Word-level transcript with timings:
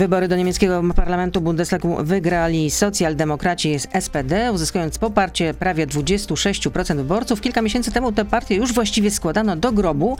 Wybory 0.00 0.28
do 0.28 0.36
niemieckiego 0.36 0.82
parlamentu 0.96 1.40
Bundestagu 1.40 1.96
wygrali 2.04 2.70
socjaldemokraci 2.70 3.78
z 3.78 4.04
SPD, 4.04 4.52
uzyskując 4.52 4.98
poparcie 4.98 5.54
prawie 5.54 5.86
26% 5.86 6.96
wyborców. 6.96 7.40
Kilka 7.40 7.62
miesięcy 7.62 7.92
temu 7.92 8.12
tę 8.12 8.24
partię 8.24 8.54
już 8.54 8.72
właściwie 8.72 9.10
składano 9.10 9.56
do 9.56 9.72
grobu, 9.72 10.16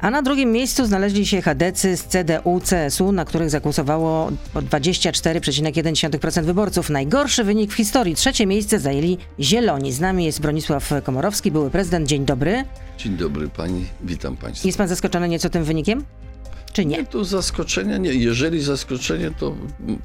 a 0.00 0.10
na 0.10 0.22
drugim 0.22 0.52
miejscu 0.52 0.86
znaleźli 0.86 1.26
się 1.26 1.42
chadecy 1.42 1.96
z 1.96 2.04
CDU, 2.04 2.60
CSU, 2.60 3.12
na 3.12 3.24
których 3.24 3.50
zagłosowało 3.50 4.30
24,1% 4.54 6.44
wyborców. 6.44 6.90
Najgorszy 6.90 7.44
wynik 7.44 7.72
w 7.72 7.74
historii. 7.74 8.14
Trzecie 8.14 8.46
miejsce 8.46 8.78
zajęli 8.78 9.18
Zieloni. 9.40 9.92
Z 9.92 10.00
nami 10.00 10.24
jest 10.24 10.40
Bronisław 10.40 10.90
Komorowski, 11.04 11.50
były 11.50 11.70
prezydent. 11.70 12.08
Dzień 12.08 12.24
dobry. 12.24 12.64
Dzień 12.98 13.16
dobry 13.16 13.48
pani, 13.48 13.86
witam 14.02 14.36
państwa. 14.36 14.68
Jest 14.68 14.78
pan 14.78 14.88
zaskoczony 14.88 15.28
nieco 15.28 15.50
tym 15.50 15.64
wynikiem? 15.64 16.04
Czy 16.74 16.86
nie? 16.86 17.04
To 17.04 17.24
zaskoczenie 17.24 17.98
nie. 17.98 18.14
Jeżeli 18.14 18.62
zaskoczenie, 18.62 19.30
to 19.38 19.56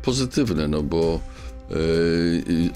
pozytywne, 0.02 0.67
no 0.67 0.84
bo 0.84 1.20
e, 1.71 1.76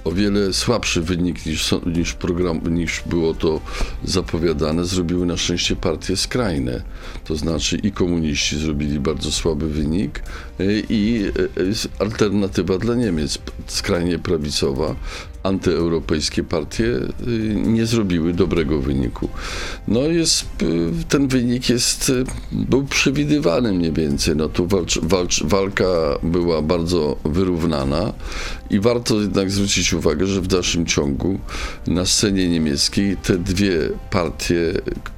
o 0.04 0.12
wiele 0.12 0.54
słabszy 0.54 1.02
wynik 1.02 1.46
niż, 1.46 1.76
niż, 1.86 2.14
program, 2.14 2.76
niż 2.76 3.04
było 3.06 3.34
to 3.34 3.62
zapowiadane, 4.04 4.86
zrobiły 4.86 5.26
na 5.26 5.38
szczęście 5.38 5.76
partie 5.76 6.18
skrajne. 6.18 6.84
To 7.26 7.36
znaczy 7.36 7.78
i 7.78 7.92
komuniści 7.92 8.58
zrobili 8.60 9.00
bardzo 9.00 9.32
słaby 9.32 9.70
wynik 9.70 10.24
e, 10.60 10.64
i 10.90 11.26
e, 11.26 12.00
alternatywa 12.00 12.78
dla 12.78 12.96
Niemiec, 12.96 13.38
skrajnie 13.68 14.20
prawicowa. 14.20 14.96
Antyeuropejskie 15.44 16.44
partie 16.44 16.86
e, 16.86 17.30
nie 17.56 17.86
zrobiły 17.86 18.34
dobrego 18.34 18.80
wyniku. 18.82 19.30
No 19.88 20.02
jest, 20.02 20.46
e, 20.62 20.66
ten 21.10 21.28
wynik 21.28 21.70
jest, 21.70 22.10
e, 22.10 22.24
był 22.52 22.84
przewidywany 22.84 23.74
mniej 23.74 23.92
więcej. 23.92 24.36
No 24.36 24.50
tu 24.50 24.68
walcz, 24.68 25.00
walcz, 25.00 25.44
walka 25.44 25.84
była 26.24 26.62
bardzo 26.62 27.18
wyrównana 27.26 28.14
i 28.70 28.80
warto 28.80 29.22
jednak 29.22 29.52
zwrócić 29.52 29.94
uwagę, 29.94 30.26
że 30.28 30.42
w 30.42 30.48
dalszym 30.48 30.86
ciągu 30.86 31.40
na 31.88 32.06
scenie 32.06 32.50
niemieckiej 32.50 33.18
te 33.18 33.38
dwie 33.38 33.80
partie 34.10 34.74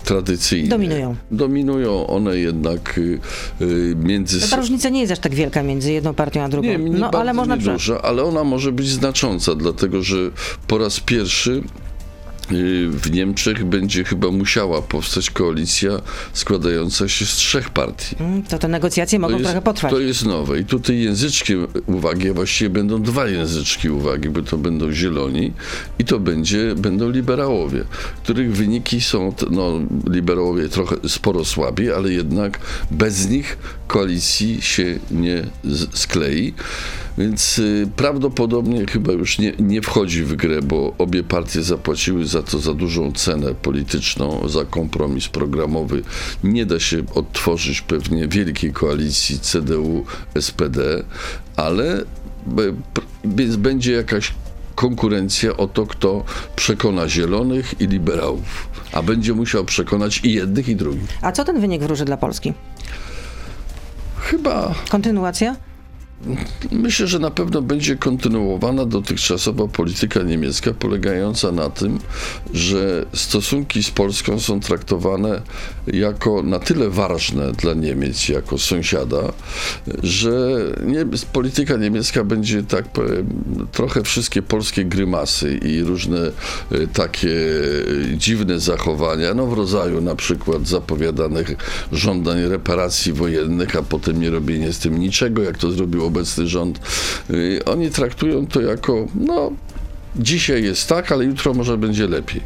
tradycyjne 0.06 0.70
Dominują. 0.70 1.16
Dominują 1.32 2.08
one 2.08 2.38
jednak 2.38 2.98
y, 2.98 3.20
y, 3.62 3.96
między 3.96 4.50
Ta 4.50 4.56
różnica 4.56 4.90
nie 4.90 5.00
jest 5.00 5.12
aż 5.12 5.20
tak 5.20 5.36
wielka 5.36 5.64
między 5.64 5.92
jedną 5.92 6.14
partią 6.14 6.42
a 6.42 6.50
drugą. 6.50 6.68
nie, 6.68 6.78
nie 6.78 7.00
no 7.00 7.12
ale 7.12 7.34
można 7.34 7.56
nieduża, 7.56 8.02
ale 8.02 8.24
ona 8.24 8.44
może 8.44 8.72
być 8.72 8.88
znacząca, 8.88 9.56
dlatego 9.56 10.02
że 10.02 10.15
po 10.68 10.78
raz 10.78 11.00
pierwszy 11.00 11.52
y, 12.52 12.90
w 12.90 13.12
Niemczech 13.12 13.66
będzie 13.66 14.04
chyba 14.04 14.32
musiała 14.32 14.82
powstać 14.82 15.30
koalicja 15.30 15.92
składająca 16.34 17.08
się 17.10 17.26
z 17.26 17.30
trzech 17.36 17.70
partii. 17.70 18.16
Mm, 18.20 18.44
To 18.44 18.60
te 18.60 18.68
negocjacje 18.68 19.20
mogą 19.20 19.34
To 19.34 19.40
jest, 19.40 19.46
trochę 19.52 19.62
potrwać. 19.62 19.92
to 19.92 20.00
jest 20.00 20.26
nowe. 20.26 20.60
I 20.60 20.66
tutaj 20.66 21.00
języczkiem 21.00 21.68
uwagi, 21.86 22.30
a 22.30 22.34
właściwie 22.34 22.70
będą 22.70 23.02
dwa 23.04 23.28
języczki 23.28 23.90
uwagi, 23.90 24.30
bo 24.30 24.42
to 24.42 24.58
będą 24.58 24.92
zieloni 24.92 25.54
i 26.00 26.06
to 26.06 26.20
będzie, 26.20 26.76
będą 26.76 27.10
liberałowie, 27.12 27.84
których 28.24 28.56
wyniki 28.56 29.02
są, 29.02 29.34
no, 29.52 29.72
liberałowie 30.12 30.70
trochę 30.70 30.96
sporo 31.08 31.46
słabiej, 31.46 31.92
ale 31.94 32.12
jednak 32.12 32.60
bez 32.92 33.30
nich 33.30 33.58
koalicji 33.88 34.62
się 34.62 35.00
nie 35.12 35.44
sklei. 35.94 36.54
Więc 37.18 37.60
y, 37.60 37.88
prawdopodobnie 37.96 38.86
chyba 38.86 39.12
już 39.12 39.40
nie, 39.40 39.54
nie 39.60 39.82
wchodzi 39.82 40.24
w 40.24 40.36
grę, 40.36 40.62
bo 40.62 40.94
obie 40.98 41.24
partie 41.24 41.64
zapłaciły 41.64 42.26
za 42.28 42.44
to 42.44 42.60
za 42.60 42.74
dużą 42.74 43.12
cenę 43.12 43.54
polityczną, 43.56 44.50
za 44.50 44.66
kompromis 44.66 45.28
programowy. 45.28 46.02
Nie 46.44 46.66
da 46.66 46.80
się 46.80 46.98
odtworzyć 47.16 47.82
pewnie 47.82 48.28
wielkiej 48.28 48.74
koalicji 48.74 49.40
CDU-SPD, 49.40 51.04
ale 51.56 52.04
p- 52.94 53.02
więc 53.26 53.56
będzie 53.56 53.92
jakaś 53.92 54.34
konkurencja 54.76 55.58
o 55.58 55.68
to, 55.68 55.86
kto 55.88 56.24
przekona 56.56 57.10
zielonych 57.10 57.82
i 57.82 57.88
liberałów. 57.88 58.68
A 58.92 59.02
będzie 59.02 59.34
musiał 59.34 59.66
przekonać 59.66 60.22
i 60.24 60.34
jednych, 60.34 60.68
i 60.70 60.76
drugich. 60.76 61.10
A 61.22 61.32
co 61.32 61.44
ten 61.46 61.60
wynik 61.62 61.82
wróży 61.82 62.06
dla 62.06 62.18
Polski? 62.18 62.54
Chyba 64.18 64.76
Kontynuacja? 64.90 65.56
Myślę, 66.72 67.08
że 67.08 67.20
na 67.20 67.32
pewno 67.32 67.62
będzie 67.62 67.96
kontynuowana 67.96 68.86
dotychczasowa 68.86 69.68
polityka 69.68 70.22
niemiecka, 70.22 70.74
polegająca 70.74 71.52
na 71.52 71.70
tym, 71.70 72.00
że 72.54 73.06
stosunki 73.14 73.84
z 73.84 73.92
Polską 73.92 74.40
są 74.40 74.60
traktowane 74.60 75.42
jako 75.88 76.44
na 76.44 76.60
tyle 76.60 76.90
ważne 76.90 77.52
dla 77.52 77.74
Niemiec 77.74 78.30
jako 78.30 78.58
sąsiada, 78.58 79.34
że 80.04 80.58
nie, 80.86 81.06
polityka 81.34 81.78
niemiecka 81.78 82.24
będzie, 82.24 82.64
tak 82.64 82.88
powiem, 82.88 83.28
trochę 83.72 84.04
wszystkie 84.04 84.42
polskie 84.42 84.86
grymasy 84.86 85.58
i 85.58 85.84
różne 85.84 86.32
e, 86.72 86.88
takie 86.88 87.36
dziwne 88.18 88.60
zachowania, 88.60 89.34
no 89.34 89.48
w 89.48 89.54
rodzaju 89.54 90.02
na 90.02 90.16
przykład 90.16 90.68
zapowiadanych 90.68 91.56
żądań 91.92 92.42
reparacji 92.42 93.14
wojennych, 93.14 93.76
a 93.76 93.82
potem 93.82 94.22
nie 94.22 94.30
robienie 94.30 94.74
z 94.74 94.80
tym 94.80 95.00
niczego, 95.00 95.44
jak 95.44 95.58
to 95.58 95.72
obecny 96.06 96.48
rząd. 96.48 96.80
Y, 97.30 97.60
Oni 97.66 97.90
traktują 97.90 98.48
to 98.48 98.62
jako, 98.62 99.08
no, 99.16 99.52
dzisiaj 100.16 100.64
jest 100.64 100.90
tak, 100.90 101.12
ale 101.12 101.26
jutro 101.26 101.54
może 101.54 101.78
będzie 101.78 102.08
lepiej. 102.08 102.42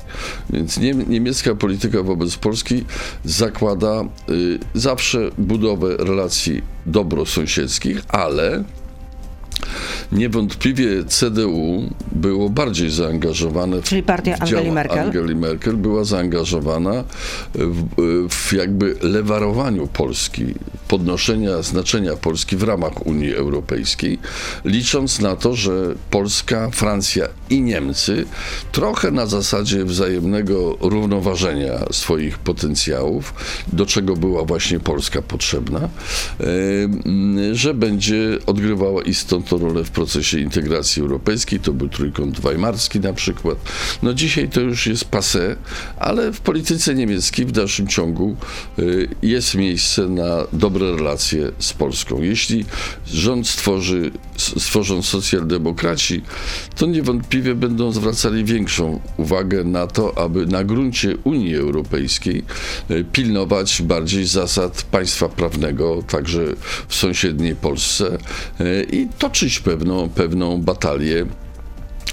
Więc 0.49 0.77
nie, 0.77 0.93
niemiecka 0.93 1.55
polityka 1.55 2.03
wobec 2.03 2.35
Polski 2.35 2.85
zakłada 3.25 4.03
y, 4.29 4.59
zawsze 4.73 5.29
budowę 5.37 5.97
relacji 5.97 6.61
dobrosąsiedzkich, 6.85 8.01
ale 8.07 8.63
niewątpliwie 10.11 11.03
CDU 11.07 11.83
było 12.11 12.49
bardziej 12.49 12.89
zaangażowane 12.89 13.81
w, 13.81 13.83
Czyli 13.83 14.03
partia 14.03 14.37
w 14.37 14.41
Angeli 14.41 14.71
Merkel? 14.71 14.99
Angeli 14.99 15.35
Merkel 15.35 15.77
była 15.77 16.03
zaangażowana 16.03 17.03
w, 17.53 17.85
w 18.29 18.53
jakby 18.53 18.95
lewarowaniu 19.01 19.87
Polski, 19.87 20.45
podnoszenia 20.87 21.61
znaczenia 21.61 22.15
Polski 22.15 22.57
w 22.57 22.63
ramach 22.63 23.05
Unii 23.05 23.35
Europejskiej, 23.35 24.19
licząc 24.65 25.19
na 25.19 25.35
to, 25.35 25.55
że 25.55 25.95
Polska, 26.09 26.69
Francja 26.69 27.27
i 27.49 27.61
Niemcy 27.61 28.25
trochę 28.71 29.11
na 29.11 29.25
zasadzie 29.25 29.85
wzajemnego 29.85 30.77
równoważenia 30.79 31.79
swoich 31.91 32.37
potencjałów, 32.37 33.33
do 33.73 33.85
czego 33.85 34.15
była 34.15 34.45
właśnie 34.45 34.79
Polska 34.79 35.21
potrzebna, 35.21 35.79
e, 35.79 35.89
że 37.51 37.73
będzie 37.73 38.37
odgrywała 38.45 39.01
istotną 39.01 39.38
rolę 39.51 39.83
w 39.83 39.91
procesie 39.91 40.39
integracji 40.39 41.01
europejskiej. 41.01 41.59
To 41.59 41.73
był 41.73 41.89
trójkąt 41.89 42.39
weimarski 42.39 42.99
na 42.99 43.13
przykład. 43.13 43.57
No 44.03 44.13
dzisiaj 44.13 44.49
to 44.49 44.61
już 44.61 44.87
jest 44.87 45.09
passé, 45.11 45.55
ale 45.97 46.31
w 46.31 46.41
polityce 46.41 46.95
niemieckiej 46.95 47.45
w 47.45 47.51
dalszym 47.51 47.87
ciągu 47.87 48.35
y, 48.79 49.07
jest 49.21 49.55
miejsce 49.55 50.09
na 50.09 50.43
dobre 50.53 50.95
relacje 50.95 51.51
z 51.59 51.73
Polską. 51.73 52.21
Jeśli 52.21 52.65
rząd 53.07 53.47
stworzy, 53.47 54.11
stworzą 54.37 55.01
socjaldemokraci, 55.01 56.21
to 56.75 56.85
niewątpliwie 56.85 57.55
będą 57.55 57.91
zwracali 57.91 58.45
większą 58.45 58.99
uwagę 59.17 59.63
na 59.63 59.87
to, 59.87 60.17
aby 60.17 60.45
na 60.45 60.63
gruncie 60.63 61.17
Unii 61.23 61.55
Europejskiej 61.55 62.43
y, 62.91 63.05
pilnować 63.11 63.81
bardziej 63.81 64.25
zasad 64.25 64.83
państwa 64.83 65.29
prawnego, 65.29 66.03
także 66.07 66.45
w 66.87 66.95
sąsiedniej 66.95 67.55
Polsce 67.55 68.17
y, 68.61 68.87
i 68.91 69.07
toczyć 69.29 69.59
pewną, 69.59 70.09
pewną 70.09 70.61
batalię 70.61 71.25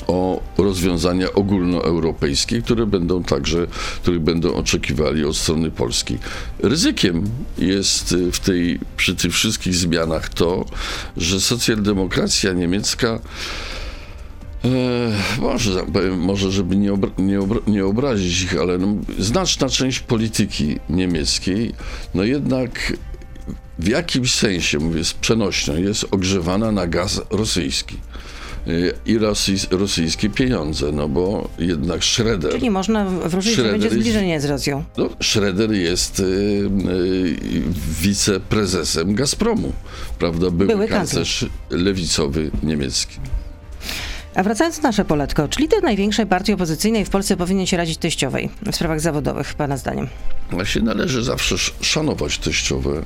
o 0.06 0.42
rozwiązania 0.58 1.32
ogólnoeuropejskie, 1.32 2.62
które 2.62 2.86
będą 2.86 3.22
także, 3.22 3.66
których 4.02 4.20
będą 4.20 4.54
oczekiwali 4.54 5.24
od 5.24 5.36
strony 5.36 5.70
Polski. 5.70 6.18
Ryzykiem 6.58 7.24
jest 7.58 8.12
y, 8.12 8.32
w 8.32 8.40
tej, 8.40 8.80
przy 8.96 9.16
tych 9.16 9.32
wszystkich 9.32 9.74
zmianach 9.74 10.28
to, 10.28 10.64
że 11.16 11.40
socjaldemokracja 11.40 12.52
niemiecka 12.52 13.20
E, 14.64 15.40
może, 15.40 15.84
może 16.16 16.52
żeby 16.52 16.76
nie, 16.76 16.92
obra- 16.92 17.18
nie, 17.18 17.38
obra- 17.38 17.68
nie 17.68 17.86
obrazić 17.86 18.42
ich, 18.42 18.60
ale 18.60 18.78
no, 18.78 18.96
znaczna 19.18 19.68
część 19.68 20.00
polityki 20.00 20.78
niemieckiej, 20.90 21.74
no 22.14 22.24
jednak 22.24 22.92
w 23.78 23.88
jakimś 23.88 24.34
sensie, 24.34 24.78
mówię 24.78 25.04
z 25.04 25.12
przenośnią, 25.14 25.76
jest 25.76 26.06
ogrzewana 26.10 26.72
na 26.72 26.86
gaz 26.86 27.20
rosyjski 27.30 27.96
y, 28.68 28.92
i 29.06 29.18
rosyjs- 29.18 29.66
rosyjskie 29.78 30.28
pieniądze, 30.30 30.92
no 30.92 31.08
bo 31.08 31.48
jednak 31.58 32.04
Schroeder, 32.04 32.52
Czyli 32.52 32.70
można 32.70 33.04
wróżyć, 33.04 33.44
że 33.50 33.52
Schroeder 33.56 33.72
będzie 33.72 33.86
jest- 33.86 34.00
zbliżenie 34.00 34.40
z 34.40 34.44
Rosją. 34.44 34.84
no, 34.96 35.08
Schroeder 35.22 35.72
jest 35.72 36.20
y, 36.20 36.22
y, 36.22 37.36
wiceprezesem 38.00 39.14
Gazpromu, 39.14 39.72
prawda? 40.18 40.50
Były, 40.50 40.66
Były 40.66 40.88
kanclerz 40.88 41.46
lewicowy 41.70 42.50
niemiecki. 42.62 43.16
A 44.36 44.42
wracając 44.42 44.82
na 44.82 44.88
nasze 44.88 45.04
poletko, 45.04 45.48
czy 45.48 45.60
lider 45.60 45.82
największej 45.82 46.26
partii 46.26 46.52
opozycyjnej 46.52 47.04
w 47.04 47.10
Polsce 47.10 47.36
powinien 47.36 47.66
się 47.66 47.76
radzić 47.76 47.98
teściowej 47.98 48.50
w 48.72 48.76
sprawach 48.76 49.00
zawodowych, 49.00 49.54
pana 49.54 49.76
zdaniem? 49.76 50.08
Właśnie 50.50 50.82
należy 50.82 51.22
zawsze 51.22 51.54
sz- 51.54 51.86
szanować 51.86 52.38
teściowe, 52.38 53.02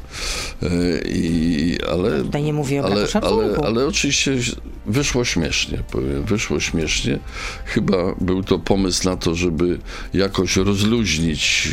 e, 0.62 0.68
i, 1.08 1.78
ale, 1.92 2.22
Tutaj 2.22 2.42
nie 2.42 2.52
mówię 2.52 2.82
o 2.82 2.86
ale, 2.86 3.06
ale, 3.22 3.56
ale 3.66 3.86
oczywiście 3.86 4.32
wyszło 4.86 5.24
śmiesznie, 5.24 5.78
powiem, 5.92 6.24
wyszło 6.24 6.60
śmiesznie. 6.60 7.18
Chyba 7.64 7.96
był 8.20 8.42
to 8.42 8.58
pomysł 8.58 9.08
na 9.08 9.16
to, 9.16 9.34
żeby 9.34 9.78
jakoś 10.14 10.56
rozluźnić 10.56 11.68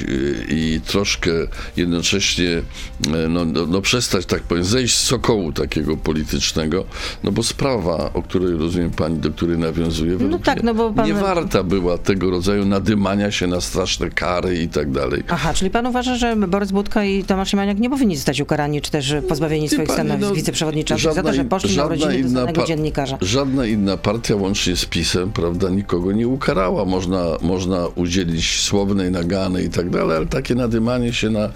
e, 0.50 0.54
i 0.54 0.81
troszkę 0.81 1.31
jednocześnie 1.77 2.50
e, 2.50 3.27
no, 3.30 3.45
no, 3.45 3.65
no 3.65 3.81
przestać, 3.81 4.25
tak 4.25 4.42
powiem, 4.42 4.63
zejść 4.63 4.98
z 4.98 5.04
sokołu 5.04 5.51
takiego 5.51 5.98
politycznego, 5.98 6.86
no 7.24 7.31
bo 7.31 7.44
sprawa, 7.44 8.13
o 8.13 8.24
której 8.24 8.57
rozumiem 8.57 8.92
pani, 8.92 9.18
do 9.18 9.30
której 9.47 9.59
nawiązuje, 9.59 10.17
według 10.17 10.44
tak, 10.44 10.63
no 10.63 10.73
bo 10.73 10.91
pan- 10.91 11.07
nie 11.07 11.13
warta 11.13 11.63
była 11.63 11.97
tego 11.97 12.29
rodzaju 12.29 12.65
nadymania 12.65 13.31
się 13.31 13.47
na 13.47 13.61
straszne 13.61 14.09
kary 14.09 14.61
i 14.61 14.67
tak 14.67 14.91
dalej. 14.91 15.23
Aha, 15.29 15.53
czyli 15.53 15.71
pan 15.71 15.85
uważa, 15.85 16.15
że 16.15 16.35
Borys 16.35 16.71
Budka 16.71 17.03
i 17.03 17.23
Tomasz 17.23 17.51
Siemaniak 17.51 17.79
nie 17.79 17.89
powinni 17.89 18.15
zostać 18.15 18.41
ukarani, 18.41 18.81
czy 18.81 18.91
też 18.91 19.15
pozbawieni 19.29 19.69
Wie 19.69 19.75
swoich 19.75 19.91
stanowisk 19.91 20.29
no, 20.29 20.35
wiceprzewodniczących 20.35 21.13
za 21.13 21.23
to, 21.23 21.33
że 21.33 21.45
poszli 21.45 21.77
na 21.77 21.85
urodziny 21.85 22.19
inna 22.19 22.45
dziennikarza? 22.67 23.17
Żadna 23.21 23.65
inna 23.65 23.97
partia, 23.97 24.35
łącznie 24.35 24.75
z 24.75 24.85
PiSem, 24.85 25.31
prawda, 25.31 25.69
nikogo 25.69 26.11
nie 26.11 26.27
ukarała. 26.27 26.85
Można, 26.85 27.23
można 27.41 27.88
udzielić 27.88 28.61
słownej 28.61 29.11
nagany 29.11 29.63
i 29.63 29.69
tak 29.69 29.89
dalej, 29.89 30.17
ale 30.17 30.25
takie 30.25 30.55
nadymanie 30.55 31.13
się 31.13 31.29
na, 31.29 31.49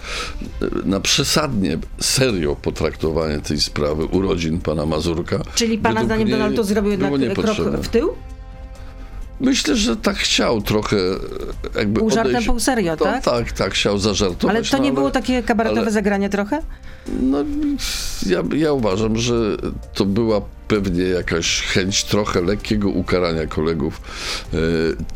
na 0.86 1.00
przesadnie, 1.00 1.78
serio 2.00 2.56
potraktowanie 2.56 3.40
tej 3.40 3.60
sprawy 3.62 4.06
urodzin 4.06 4.60
pana 4.60 4.86
Mazurka. 4.86 5.40
Czyli 5.56 5.78
pana 5.78 6.06
zdaniem 6.06 6.30
Donald 6.30 6.56
Tusk 6.56 6.70
zrobił 6.70 6.92
jednak 6.92 7.14
krok. 7.34 7.58
W 7.82 7.90
tył? 7.90 8.14
Myślę, 9.40 9.76
że 9.76 9.98
tak 9.98 10.16
chciał 10.18 10.62
trochę 10.62 10.98
jakby 11.76 12.00
Pół 12.00 12.10
żartem, 12.10 12.36
odejść- 12.36 12.48
pół 12.48 12.60
serio, 12.60 12.98
to, 12.98 13.06
tak? 13.06 13.24
Tak, 13.24 13.52
tak, 13.52 13.74
chciał 13.74 13.98
zażartować. 13.98 14.56
Ale 14.56 14.66
to 14.66 14.78
no, 14.78 14.84
nie 14.84 14.94
było 14.94 15.12
takie 15.12 15.44
kabaretowe 15.44 15.82
ale- 15.82 15.92
zagranie 15.92 16.30
trochę? 16.30 16.60
No, 17.22 17.38
ja, 18.26 18.44
ja 18.56 18.74
uważam, 18.74 19.18
że 19.18 19.34
to 19.94 20.06
była 20.06 20.42
pewnie 20.72 21.04
jakaś 21.04 21.62
chęć 21.62 22.04
trochę 22.04 22.42
lekkiego 22.42 22.90
ukarania 22.90 23.48
kolegów, 23.48 24.02
e, 24.54 24.58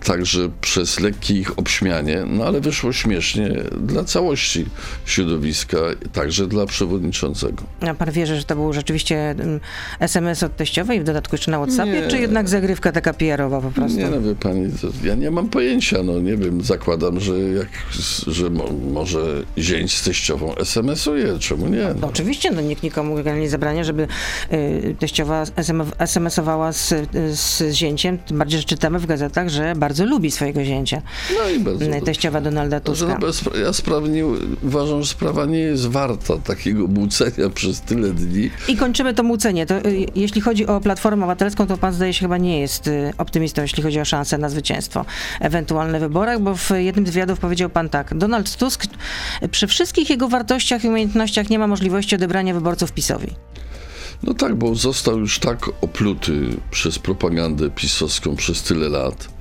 także 0.06 0.50
przez 0.62 1.00
lekkie 1.00 1.34
ich 1.34 1.60
obśmianie, 1.60 2.24
no 2.28 2.46
ale 2.46 2.62
wyszło 2.62 2.94
śmiesznie 2.94 3.50
dla 3.82 4.04
całości 4.04 4.66
środowiska, 5.06 5.78
także 6.14 6.48
dla 6.48 6.66
przewodniczącego. 6.66 7.64
A 7.82 7.94
pan 7.94 8.12
wierzy, 8.12 8.36
że 8.36 8.44
to 8.44 8.56
był 8.56 8.74
rzeczywiście 8.74 9.30
mm, 9.30 9.60
SMS 10.00 10.44
od 10.44 10.56
teściowej, 10.56 11.02
w 11.02 11.04
dodatku 11.04 11.36
jeszcze 11.36 11.52
na 11.52 11.58
Whatsappie, 11.58 12.02
Nie. 12.02 12.08
czy 12.08 12.18
jednak 12.20 12.50
zagrywka 12.50 12.92
taka 12.92 13.14
PR-owa 13.14 13.62
po 13.62 13.72
prostu? 13.72 13.98
Nie 13.98 14.10
no, 14.10 14.22
wie 14.22 14.36
pani, 14.36 14.72
ja 15.04 15.16
nie 15.16 15.32
mam 15.32 15.50
pojęcia, 15.50 16.04
no 16.04 16.20
nie 16.20 16.38
wiem, 16.38 16.62
zakładam, 16.62 17.20
że, 17.20 17.40
jak, 17.40 17.70
że 18.28 18.50
mo, 18.50 18.66
może 18.92 19.44
zięć 19.58 19.98
z 19.98 20.04
teściową 20.04 20.56
SMS-uje, 20.56 21.40
czemu 21.40 21.68
nie? 21.68 21.88
No, 22.02 22.08
oczywiście, 22.08 22.52
no 22.52 22.62
nikt 22.62 22.84
nikomu 22.84 23.20
nie 23.20 23.50
zabrania, 23.50 23.84
żeby 23.84 24.08
y, 24.54 24.96
teściowa 25.00 25.45
SMS-owała 26.00 26.74
z, 26.74 26.94
z 27.40 27.74
zięciem, 27.74 28.18
tym 28.18 28.38
bardziej, 28.38 28.60
że 28.60 28.66
czytamy 28.66 29.00
w 29.00 29.06
gazetach, 29.06 29.50
że 29.50 29.74
bardzo 29.76 30.06
lubi 30.06 30.32
swojego 30.32 30.64
zięcia. 30.64 31.02
No 31.38 31.50
i 31.50 31.60
bardzo 31.60 31.86
dobrze. 31.86 32.02
Teściowa 32.02 32.42
Donalda 32.42 32.78
Że 32.78 32.82
Tuska. 32.82 33.20
no 33.22 33.60
ja 33.60 33.74
sprawnie 33.74 34.26
uważam, 34.64 35.04
że 35.04 35.10
sprawa 35.10 35.46
nie 35.46 35.60
jest 35.60 35.88
warta 35.88 36.38
takiego 36.38 36.88
mucenia 36.88 37.50
przez 37.56 37.82
tyle 37.82 38.10
dni. 38.10 38.50
I 38.68 38.78
kończymy 38.78 39.14
to 39.14 39.24
mucenie. 39.24 39.66
To, 39.66 39.86
y, 39.86 40.06
jeśli 40.16 40.42
chodzi 40.42 40.68
o 40.68 40.82
Platformę 40.82 41.24
Obywatelską, 41.24 41.68
to 41.68 41.78
pan 41.78 41.94
zdaje 41.94 42.14
się 42.14 42.20
chyba 42.20 42.38
nie 42.38 42.60
jest 42.60 42.88
y, 42.88 43.14
optymistą, 43.18 43.62
jeśli 43.62 43.84
chodzi 43.84 44.00
o 44.00 44.06
szansę 44.06 44.38
na 44.38 44.50
zwycięstwo 44.50 45.06
ewentualne 45.40 46.00
wyborach, 46.00 46.40
bo 46.40 46.56
w 46.56 46.70
jednym 46.78 47.08
z 47.08 47.10
wywiadów 47.10 47.40
powiedział 47.40 47.70
pan 47.70 47.90
tak. 47.90 48.18
Donald 48.18 48.58
Tusk 48.58 48.86
przy 49.52 49.68
wszystkich 49.68 50.10
jego 50.10 50.28
wartościach 50.28 50.84
i 50.84 50.88
umiejętnościach 50.88 51.50
nie 51.50 51.60
ma 51.60 51.68
możliwości 51.68 52.16
odebrania 52.16 52.54
wyborców 52.54 52.92
PiSowi. 52.92 53.28
No 54.24 54.34
tak, 54.34 54.56
bo 54.56 54.76
został 54.76 55.20
już 55.20 55.40
tak 55.40 55.70
opluty 55.82 56.58
przez 56.72 57.00
propagandę 57.00 57.70
pisowską 57.70 58.36
przez 58.36 58.64
tyle 58.64 58.90
lat, 58.90 59.35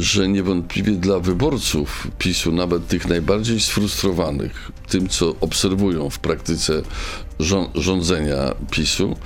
że 0.00 0.28
niewątpliwie 0.28 0.92
dla 0.92 1.18
wyborców 1.18 2.08
PiSu, 2.18 2.52
nawet 2.52 2.86
tych 2.86 3.08
najbardziej 3.08 3.60
sfrustrowanych 3.60 4.72
tym, 4.88 5.08
co 5.08 5.34
obserwują 5.40 6.10
w 6.10 6.18
praktyce 6.18 6.82
rzą- 7.40 7.68
rządzenia 7.74 8.54
PiSu, 8.70 9.16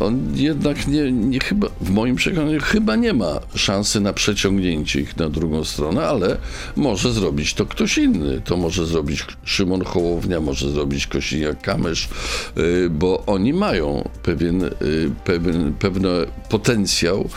on 0.00 0.32
jednak 0.34 0.86
nie, 0.86 1.12
nie 1.12 1.40
chyba, 1.40 1.68
w 1.80 1.90
moim 1.90 2.16
przekonaniu 2.16 2.60
chyba 2.60 2.96
nie 2.96 3.12
ma 3.12 3.40
szansy 3.54 4.00
na 4.00 4.12
przeciągnięcie 4.12 5.00
ich 5.00 5.16
na 5.16 5.28
drugą 5.28 5.64
stronę, 5.64 6.08
ale 6.08 6.36
może 6.76 7.12
zrobić 7.12 7.54
to 7.54 7.66
ktoś 7.66 7.98
inny. 7.98 8.40
To 8.44 8.56
może 8.56 8.86
zrobić 8.86 9.24
Szymon 9.44 9.84
Hołownia, 9.84 10.40
może 10.40 10.70
zrobić 10.70 11.06
Kosiniak-Kamysz, 11.06 12.08
y, 12.58 12.90
bo 12.90 13.22
oni 13.26 13.52
mają 13.52 14.08
pewien, 14.22 14.62
y, 14.62 14.70
pewien, 15.24 15.74
pewien 15.74 16.06
potencjał 16.48 17.28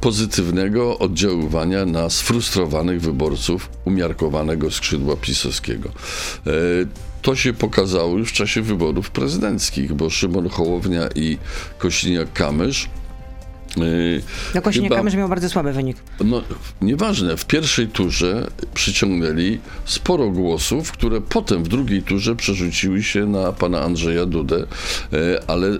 pozytywnego 0.00 0.98
oddziaływania 0.98 1.86
na 1.86 2.10
sfrustrowanych 2.32 3.00
wyborców 3.00 3.68
umiarkowanego 3.84 4.70
skrzydła 4.70 5.16
pisowskiego. 5.16 5.88
Y, 6.46 6.86
To 7.22 7.36
się 7.36 7.52
pokazało 7.52 8.18
już 8.18 8.28
w 8.28 8.32
czasie 8.32 8.62
wyborów 8.62 9.10
prezydenckich, 9.10 9.94
bo 9.94 10.10
Szymon 10.10 10.48
Hołownia 10.48 11.08
i 11.14 11.38
Kosiniak-Kamysz 11.78 12.86
y, 13.78 14.22
No 14.54 14.62
Kosiniak 14.62 14.84
chyba- 14.88 14.96
Kamysz 14.96 15.14
miał 15.14 15.28
bardzo 15.28 15.48
słaby 15.48 15.72
wynik. 15.72 15.96
no, 16.24 16.42
nieważne, 16.80 17.36
w 17.36 17.44
pierwszej 17.46 17.88
turze 17.88 18.46
przyciągnęli 18.74 19.58
sporo 19.84 20.30
głosów, 20.30 20.92
które 20.92 21.20
potem 21.20 21.64
w 21.64 21.68
drugiej 21.68 22.02
turze 22.02 22.36
przerzuciły 22.36 23.02
się 23.02 23.26
na 23.26 23.52
pana 23.52 23.80
Andrzeja 23.80 24.26
Dudę, 24.26 24.66
e, 25.12 25.42
ale 25.46 25.78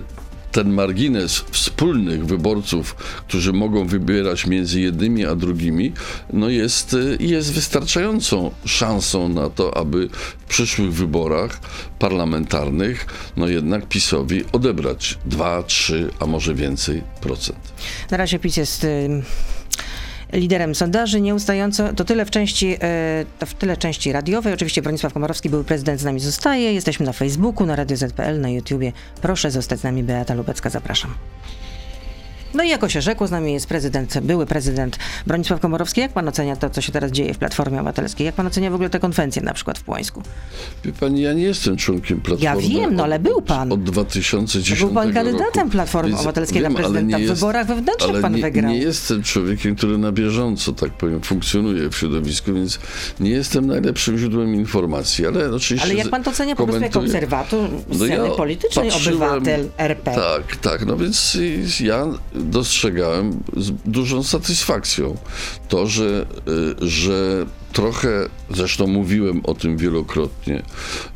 ten 0.53 0.69
margines 0.73 1.43
wspólnych 1.51 2.25
wyborców, 2.25 2.95
którzy 3.27 3.53
mogą 3.53 3.87
wybierać 3.87 4.47
między 4.47 4.81
jednymi 4.81 5.25
a 5.25 5.35
drugimi, 5.35 5.93
no 6.33 6.49
jest, 6.49 6.93
e, 6.93 7.23
jest 7.23 7.53
wystarczającą 7.53 8.51
szansą 8.65 9.29
na 9.29 9.49
to, 9.49 9.77
aby 9.77 10.09
w 10.39 10.43
przyszłych 10.47 10.93
wyborach 10.93 11.59
parlamentarnych, 11.99 13.05
no 13.37 13.47
jednak 13.47 13.87
PiSowi 13.87 14.43
odebrać 14.51 15.17
2, 15.25 15.63
3, 15.63 16.09
a 16.19 16.25
może 16.25 16.55
więcej 16.55 17.03
procent. 17.21 17.73
Na 18.11 18.17
razie 18.17 18.39
PiS 18.39 18.57
jest 18.57 18.83
y, 18.83 19.23
liderem 20.33 20.75
sondaży 20.75 21.21
nieustająco. 21.21 21.93
To 21.93 22.05
tyle 22.05 22.25
w 22.25 22.31
części, 22.31 22.77
e, 22.81 23.25
to 23.39 23.45
w 23.45 23.53
tyle 23.53 23.77
części 23.77 24.11
radiowej. 24.11 24.53
Oczywiście 24.53 24.81
Bronisław 24.81 25.13
Komorowski, 25.13 25.49
były 25.49 25.63
prezydent 25.63 26.01
z 26.01 26.03
nami 26.03 26.19
zostaje. 26.19 26.73
Jesteśmy 26.73 27.05
na 27.05 27.13
Facebooku, 27.13 27.67
na 27.67 27.75
Radio 27.75 27.97
ZPL, 27.97 28.39
na 28.41 28.49
YouTubie. 28.49 28.91
Proszę 29.21 29.51
zostać 29.51 29.79
z 29.79 29.83
nami. 29.83 30.03
Beata 30.03 30.33
Lubecka, 30.33 30.69
zapraszam. 30.69 31.13
No 32.53 32.63
i 32.63 32.69
jako 32.69 32.89
się 32.89 33.01
rzekło, 33.01 33.27
z 33.27 33.31
nami 33.31 33.53
jest 33.53 33.67
prezydent, 33.67 34.19
były 34.19 34.45
prezydent 34.45 34.99
Bronisław 35.27 35.59
Komorowski. 35.59 36.01
Jak 36.01 36.11
pan 36.13 36.27
ocenia 36.27 36.55
to, 36.55 36.69
co 36.69 36.81
się 36.81 36.91
teraz 36.91 37.11
dzieje 37.11 37.33
w 37.33 37.37
Platformie 37.37 37.77
Obywatelskiej? 37.77 38.25
Jak 38.25 38.35
pan 38.35 38.47
ocenia 38.47 38.71
w 38.71 38.73
ogóle 38.73 38.89
tę 38.89 38.99
konwencję 38.99 39.41
na 39.41 39.53
przykład 39.53 39.79
w 39.79 39.83
Płońsku? 39.83 40.21
Wie 40.85 40.93
pani, 40.93 41.21
ja 41.21 41.33
nie 41.33 41.43
jestem 41.43 41.77
członkiem 41.77 42.21
Platformy. 42.21 42.69
wiem, 42.69 42.95
no 42.95 43.03
ale 43.03 43.19
był 43.19 43.41
pan. 43.41 43.71
Od 43.71 43.83
2010 43.83 44.79
Był 44.79 44.89
pan 44.89 45.07
roku. 45.07 45.13
kandydatem 45.13 45.69
Platformy 45.69 46.09
Więc 46.09 46.19
Obywatelskiej 46.19 46.61
na 46.61 46.69
wiem, 46.69 46.77
ale 46.77 46.83
prezydenta. 46.85 47.17
nie 47.17 47.25
W 47.25 47.27
jest- 47.29 47.41
wyborach 47.41 47.67
wewnętrznych 47.67 48.21
pan 48.21 48.35
nie, 48.35 48.41
wygrał. 48.41 48.71
Nie 48.71 48.77
jestem 48.77 49.23
człowiekiem, 49.23 49.75
który 49.75 49.97
na 49.97 50.11
bieżąco, 50.11 50.73
tak 50.73 50.91
powiem, 50.91 51.21
funkcjonuje 51.21 51.89
w 51.89 51.95
środowisku, 51.97 52.53
więc 52.53 52.79
nie 53.19 53.29
jestem 53.29 53.67
najlepszym 53.67 54.17
źródłem 54.17 54.55
informacji, 54.55 55.27
ale 55.27 55.51
oczywiście... 55.55 55.87
Ale 55.89 55.95
jak 55.95 56.09
pan 56.09 56.23
to 56.23 56.31
ocenia 56.31 56.55
po 56.55 56.65
prostu 56.65 56.83
jako 56.83 56.99
obserwator 56.99 57.69
No 57.89 57.95
sceny 57.95 58.15
ja 58.27 58.31
politycznej, 58.31 58.91
obywatel 58.91 59.69
RP? 59.77 60.15
Tak, 60.15 60.55
tak. 60.55 60.85
No 60.85 60.97
więc 60.97 61.37
ja 61.79 62.05
dostrzegałem 62.43 63.43
z 63.57 63.71
dużą 63.85 64.23
satysfakcją 64.23 65.17
to, 65.69 65.87
że, 65.87 66.25
y, 66.81 66.89
że 66.89 67.45
trochę, 67.73 68.29
zresztą 68.51 68.87
mówiłem 68.87 69.41
o 69.45 69.53
tym 69.53 69.77
wielokrotnie, 69.77 70.63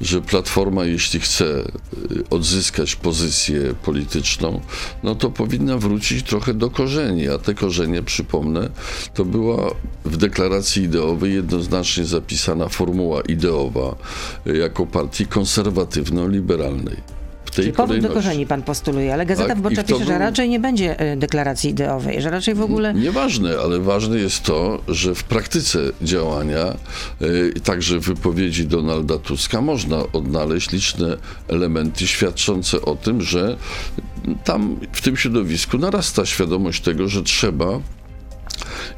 że 0.02 0.22
Platforma, 0.22 0.86
jeśli 0.86 1.20
chce 1.20 1.46
y, 1.46 2.30
odzyskać 2.30 2.96
pozycję 2.96 3.74
polityczną, 3.84 4.62
no 5.04 5.16
to 5.16 5.30
powinna 5.30 5.78
wrócić 5.78 6.28
trochę 6.30 6.54
do 6.54 6.70
korzeni, 6.70 7.28
a 7.28 7.38
te 7.38 7.54
korzenie, 7.54 8.04
przypomnę, 8.04 8.70
to 9.14 9.26
była 9.26 9.76
w 10.06 10.18
deklaracji 10.18 10.84
ideowej 10.84 11.34
jednoznacznie 11.34 12.06
zapisana 12.06 12.70
formuła 12.70 13.22
ideowa 13.22 13.96
y, 14.48 14.58
jako 14.58 14.86
partii 14.86 15.26
konserwatywno-liberalnej. 15.26 17.17
Tej 17.58 17.66
Czyli 17.66 17.76
powrót 17.76 18.00
do 18.00 18.10
korzeni 18.10 18.46
pan 18.46 18.62
postuluje, 18.62 19.14
ale 19.14 19.26
Gazeta 19.26 19.48
Tak, 19.48 19.58
Wyborcza 19.58 19.84
pisze, 19.84 20.06
że 20.06 20.18
raczej 20.18 20.50
nie 20.50 20.60
będzie 20.60 21.14
y, 21.14 21.18
deklaracji 21.18 21.70
ideowej, 21.70 22.22
że 22.22 22.30
raczej 22.30 22.56
w 22.56 22.62
ogóle... 22.62 22.94
Nieważne, 22.94 23.58
ale 23.64 23.80
ważne 23.80 24.18
jest 24.18 24.44
to, 24.44 24.82
że 24.88 25.16
w 25.16 25.24
praktyce 25.24 25.80
działania, 26.02 26.78
y, 27.22 27.54
także 27.64 28.00
w 28.00 28.06
wypowiedzi 28.06 28.66
Donalda 28.68 29.18
Tuska, 29.18 29.62
można 29.62 30.04
odnaleźć 30.14 30.72
liczne 30.72 31.18
elementy 31.48 32.08
świadczące 32.08 32.82
o 32.82 32.96
tym, 32.96 33.22
że 33.22 33.58
tam 34.44 34.80
w 34.92 35.02
tym 35.02 35.18
środowisku 35.18 35.78
narasta 35.78 36.26
świadomość 36.26 36.82
tego, 36.82 37.08
że 37.08 37.24
trzeba 37.24 37.80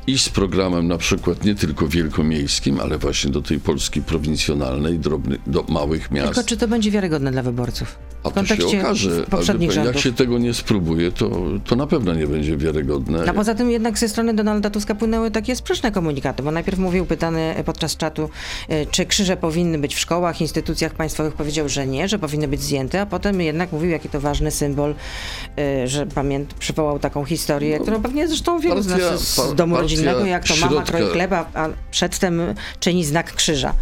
iść 0.08 0.26
z 0.26 0.30
programem 0.30 0.88
na 0.88 0.98
przykład 0.98 1.46
nie 1.46 1.56
tylko 1.56 1.88
wielkomiejskim, 1.88 2.80
ale 2.80 2.98
właśnie 2.98 3.32
do 3.32 3.42
tej 3.42 3.60
Polski 3.60 4.02
prowincjonalnej, 4.02 5.00
drobny, 5.00 5.38
do 5.48 5.64
małych 5.64 6.12
miast. 6.12 6.34
Tylko 6.34 6.50
czy 6.50 6.58
to 6.58 6.68
będzie 6.68 6.92
wiarygodne 6.92 7.32
dla 7.32 7.44
wyborców? 7.44 8.09
A 8.24 8.30
to 8.32 8.46
się 8.46 8.80
okaże, 8.80 9.24
poprzednich 9.30 9.72
rządów. 9.72 9.94
jak 9.96 10.04
się 10.04 10.14
tego 10.14 10.38
nie 10.38 10.54
spróbuje, 10.54 11.12
to, 11.12 11.30
to 11.66 11.76
na 11.76 11.88
pewno 11.88 12.14
nie 12.14 12.28
będzie 12.28 12.58
wiarygodne. 12.58 13.24
A 13.30 13.34
poza 13.34 13.56
tym 13.56 13.72
jednak 13.72 13.98
ze 13.98 14.10
strony 14.10 14.34
Donalda 14.34 14.70
Tuska 14.70 14.96
płynęły 14.96 15.32
takie 15.32 15.56
sprzeczne 15.56 15.92
komunikaty, 15.92 16.44
bo 16.44 16.52
najpierw 16.52 16.80
mówił 16.80 17.06
pytany 17.06 17.56
podczas 17.66 17.98
czatu, 17.98 18.30
e, 18.70 18.86
czy 18.86 19.06
krzyże 19.06 19.38
powinny 19.38 19.78
być 19.78 19.96
w 19.96 20.00
szkołach, 20.00 20.42
instytucjach 20.42 20.94
państwowych, 20.94 21.34
powiedział, 21.34 21.70
że 21.70 21.88
nie, 21.88 22.08
że 22.08 22.20
powinny 22.20 22.48
być 22.48 22.62
zdjęte, 22.62 23.02
a 23.02 23.06
potem 23.06 23.42
jednak 23.42 23.72
mówił, 23.72 23.90
jaki 23.90 24.10
to 24.10 24.20
ważny 24.20 24.52
symbol, 24.52 24.96
e, 25.58 25.88
że 25.88 26.06
pamięt 26.06 26.54
przywołał 26.54 27.00
taką 27.00 27.26
historię, 27.26 27.76
No, 27.78 27.84
którą 27.84 28.02
pewnie 28.02 28.28
zresztą 28.28 28.60
wielu 28.60 28.82
z 28.82 28.88
nas 28.88 29.00
partia- 29.00 29.18
z 29.18 29.56
domu 29.56 29.76
partia 29.76 29.82
rodzinnego, 29.82 30.26
jak 30.26 30.48
to 30.48 30.56
mama 30.56 30.72
środka- 30.72 30.84
kroi 30.86 31.10
chleba, 31.10 31.50
a 31.54 31.68
przedtem 31.92 32.42
czyni 32.80 33.06
znak 33.06 33.34
krzyża. 33.34 33.74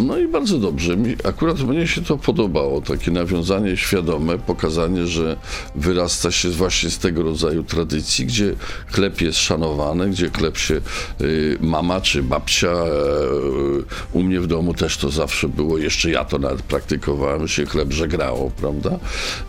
No 0.00 0.18
i 0.18 0.28
bardzo 0.28 0.58
dobrze. 0.58 0.96
Mi, 0.96 1.16
akurat 1.24 1.60
mnie 1.60 1.86
się 1.86 2.02
to 2.02 2.18
podobało, 2.18 2.80
takie 2.80 3.10
nawiązanie 3.10 3.76
świadome, 3.76 4.38
pokazanie, 4.38 5.06
że 5.06 5.36
wyrasta 5.74 6.30
się 6.30 6.50
właśnie 6.50 6.90
z 6.90 6.98
tego 6.98 7.22
rodzaju 7.22 7.64
tradycji, 7.64 8.26
gdzie 8.26 8.54
chleb 8.92 9.20
jest 9.20 9.38
szanowany, 9.38 10.10
gdzie 10.10 10.30
chleb 10.30 10.58
się 10.58 10.80
y, 11.20 11.58
mama 11.60 12.00
czy 12.00 12.22
babcia, 12.22 12.72
y, 12.72 13.84
u 14.12 14.22
mnie 14.22 14.40
w 14.40 14.46
domu 14.46 14.74
też 14.74 14.96
to 14.96 15.10
zawsze 15.10 15.48
było, 15.48 15.78
jeszcze 15.78 16.10
ja 16.10 16.24
to 16.24 16.38
nawet 16.38 16.62
praktykowałem, 16.62 17.48
się 17.48 17.66
chleb 17.66 17.92
żegrało, 17.92 18.50
prawda? 18.50 18.98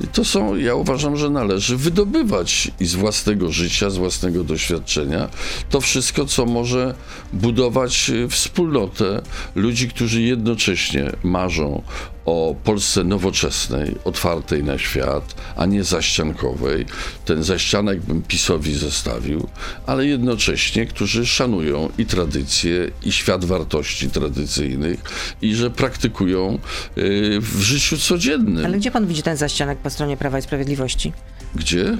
I 0.01 0.07
to 0.07 0.25
są, 0.25 0.55
ja 0.55 0.75
uważam, 0.75 1.17
że 1.17 1.29
należy 1.29 1.77
wydobywać 1.77 2.71
i 2.79 2.85
z 2.85 2.95
własnego 2.95 3.51
życia, 3.51 3.89
z 3.89 3.97
własnego 3.97 4.43
doświadczenia 4.43 5.29
to 5.69 5.81
wszystko, 5.81 6.25
co 6.25 6.45
może 6.45 6.95
budować 7.33 8.09
y, 8.09 8.27
wspólnotę 8.29 9.21
ludzi, 9.55 9.89
którzy 9.89 10.21
jednocześnie 10.41 11.11
marzą 11.23 11.81
o 12.25 12.55
Polsce 12.63 13.03
nowoczesnej, 13.03 13.95
otwartej 14.03 14.63
na 14.63 14.77
świat, 14.77 15.35
a 15.55 15.65
nie 15.65 15.83
zaściankowej. 15.83 16.85
Ten 17.25 17.43
zaścianek 17.43 17.99
bym 18.01 18.21
PiSowi 18.21 18.73
zostawił, 18.73 19.47
ale 19.85 20.05
jednocześnie, 20.05 20.85
którzy 20.85 21.25
szanują 21.25 21.89
i 21.97 22.05
tradycje, 22.05 22.91
i 23.03 23.11
świat 23.11 23.45
wartości 23.45 24.09
tradycyjnych, 24.09 24.99
i 25.41 25.55
że 25.55 25.71
praktykują 25.71 26.59
y, 26.97 27.39
w 27.41 27.61
życiu 27.61 27.97
codziennym. 27.97 28.65
Ale 28.65 28.77
gdzie 28.77 28.91
pan 28.91 29.07
widzi 29.07 29.23
ten 29.23 29.37
zaścianek 29.37 29.77
po 29.77 29.89
stronie 29.89 30.17
Prawa 30.17 30.39
i 30.39 30.41
Sprawiedliwości? 30.41 31.13
Gdzie? 31.55 31.97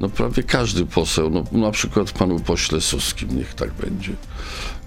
No 0.00 0.08
prawie 0.08 0.42
każdy 0.42 0.86
poseł, 0.86 1.30
no 1.30 1.58
na 1.58 1.70
przykład 1.70 2.12
panu 2.12 2.40
pośle 2.40 2.80
Suskim, 2.80 3.36
niech 3.36 3.54
tak 3.54 3.72
będzie. 3.72 4.12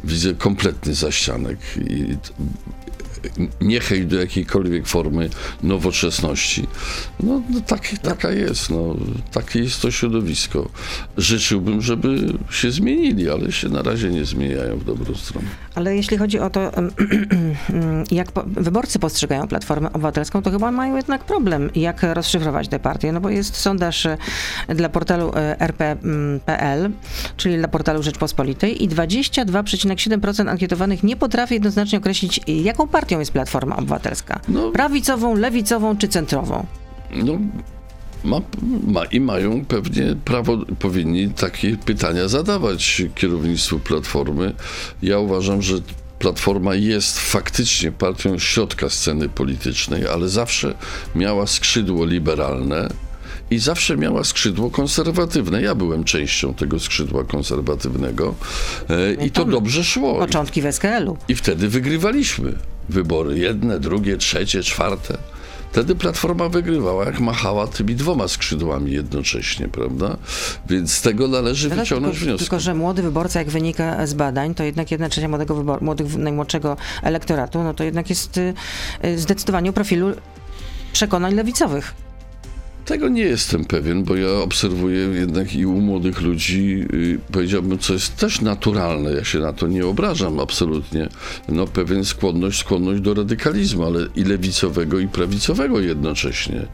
Widzę 0.03 0.33
kompletny 0.33 0.93
zaścianek 0.93 1.57
i 1.77 2.17
niechęć 3.61 4.05
do 4.05 4.19
jakiejkolwiek 4.19 4.87
formy 4.87 5.29
nowoczesności. 5.63 6.67
No, 7.19 7.41
no 7.49 7.61
tak, 7.61 7.81
taka 8.01 8.31
jest, 8.31 8.69
no, 8.69 8.95
takie 9.31 9.59
jest 9.59 9.81
to 9.81 9.91
środowisko. 9.91 10.69
Życzyłbym, 11.17 11.81
żeby 11.81 12.33
się 12.51 12.71
zmienili, 12.71 13.29
ale 13.29 13.51
się 13.51 13.69
na 13.69 13.81
razie 13.81 14.09
nie 14.09 14.25
zmieniają 14.25 14.77
w 14.77 14.85
dobrą 14.85 15.15
stronę. 15.15 15.47
Ale 15.75 15.95
jeśli 15.95 16.17
chodzi 16.17 16.39
o 16.39 16.49
to, 16.49 16.71
jak 18.11 18.27
wyborcy 18.45 18.99
postrzegają 18.99 19.47
Platformę 19.47 19.93
Obywatelską, 19.93 20.41
to 20.41 20.51
chyba 20.51 20.71
mają 20.71 20.95
jednak 20.95 21.23
problem, 21.23 21.69
jak 21.75 22.03
rozszyfrować 22.03 22.67
tę 22.67 22.79
partię. 22.79 23.11
No 23.11 23.21
bo 23.21 23.29
jest 23.29 23.55
sondaż 23.55 24.05
e, 24.05 24.17
dla 24.75 24.89
portalu 24.89 25.31
e, 25.35 25.59
rp.pl, 25.59 26.91
czyli 27.37 27.57
dla 27.57 27.67
portalu 27.67 28.03
Rzeczpospolitej 28.03 28.83
i 28.83 28.89
22,7% 28.89 30.49
ankietowanych 30.49 31.03
nie 31.03 31.15
potrafi 31.15 31.53
jednoznacznie 31.53 31.97
określić, 31.97 32.39
jaką 32.47 32.87
jest 33.19 33.31
Platforma 33.31 33.75
Obywatelska. 33.75 34.39
No. 34.47 34.71
Prawicową, 34.71 35.35
lewicową 35.35 35.97
czy 35.97 36.07
centrową? 36.07 36.65
No, 37.11 37.37
ma, 38.23 38.41
ma, 38.87 39.05
I 39.05 39.19
mają 39.19 39.65
pewnie 39.65 40.15
prawo, 40.25 40.57
powinni 40.79 41.29
takie 41.29 41.77
pytania 41.77 42.27
zadawać 42.27 43.03
kierownictwu 43.15 43.79
Platformy. 43.79 44.53
Ja 45.01 45.19
uważam, 45.19 45.61
że 45.61 45.75
Platforma 46.19 46.75
jest 46.75 47.19
faktycznie 47.19 47.91
partią 47.91 48.39
środka 48.39 48.89
sceny 48.89 49.29
politycznej, 49.29 50.07
ale 50.07 50.29
zawsze 50.29 50.73
miała 51.15 51.47
skrzydło 51.47 52.05
liberalne 52.05 52.89
i 53.51 53.59
zawsze 53.59 53.97
miała 53.97 54.23
skrzydło 54.23 54.69
konserwatywne. 54.71 55.61
Ja 55.61 55.75
byłem 55.75 56.03
częścią 56.03 56.53
tego 56.53 56.79
skrzydła 56.79 57.23
konserwatywnego 57.23 58.35
e, 58.89 59.25
i 59.25 59.31
to 59.31 59.45
dobrze 59.45 59.83
szło. 59.83 60.19
Początki 60.19 60.61
w 60.61 60.65
SKL-u. 60.71 61.17
I 61.27 61.35
wtedy 61.35 61.67
wygrywaliśmy 61.69 62.53
wybory. 62.89 63.39
Jedne, 63.39 63.79
drugie, 63.79 64.17
trzecie, 64.17 64.63
czwarte. 64.63 65.17
Wtedy 65.71 65.95
Platforma 65.95 66.49
wygrywała, 66.49 67.05
jak 67.05 67.19
machała 67.19 67.67
tymi 67.67 67.95
dwoma 67.95 68.27
skrzydłami 68.27 68.91
jednocześnie, 68.91 69.67
prawda? 69.67 70.17
Więc 70.69 70.91
z 70.93 71.01
tego 71.01 71.27
należy 71.27 71.69
No 71.69 71.75
tak, 71.75 71.83
wyciągnąć 71.83 72.15
tylko, 72.15 72.25
wnioski. 72.25 72.45
tylko, 72.45 72.59
że 72.59 72.75
młody 72.75 73.01
wyborca, 73.01 73.39
jak 73.39 73.49
wynika 73.49 74.07
z 74.07 74.13
badań, 74.13 74.55
to 74.55 74.63
jednak 74.63 74.91
jedna 74.91 75.09
trzecia 75.09 75.27
młodego 75.27 75.55
wybor- 75.55 75.81
młodych, 75.81 76.15
najmłodszego 76.17 76.77
elektoratu, 77.03 77.63
no 77.63 77.73
to 77.73 77.83
jednak 77.83 78.09
jest 78.09 78.37
y, 78.37 78.53
y, 79.05 79.19
zdecydowanie 79.19 79.69
o 79.69 79.73
profilu 79.73 80.11
przekonań 80.93 81.33
lewicowych. 81.35 81.93
Tego 82.85 83.09
nie 83.09 83.21
jestem 83.21 83.65
pewien, 83.65 84.03
bo 84.03 84.15
ja 84.15 84.29
obserwuję 84.29 84.99
jednak 84.99 85.55
i 85.55 85.65
u 85.65 85.81
młodych 85.81 86.21
ludzi, 86.21 86.85
y, 86.93 87.19
powiedziałbym, 87.31 87.79
co 87.79 87.93
jest 87.93 88.15
też 88.15 88.41
naturalne, 88.41 89.11
ja 89.11 89.23
się 89.23 89.39
na 89.39 89.53
to 89.53 89.67
nie 89.67 89.85
obrażam 89.85 90.39
absolutnie, 90.39 91.09
no 91.49 91.67
pewien 91.67 92.05
skłonność, 92.05 92.59
skłonność 92.59 93.01
do 93.01 93.13
radykalizmu, 93.13 93.83
ale 93.85 94.07
i 94.15 94.23
lewicowego, 94.23 94.99
i 94.99 95.07
prawicowego 95.07 95.79
jednocześnie. 95.79 96.65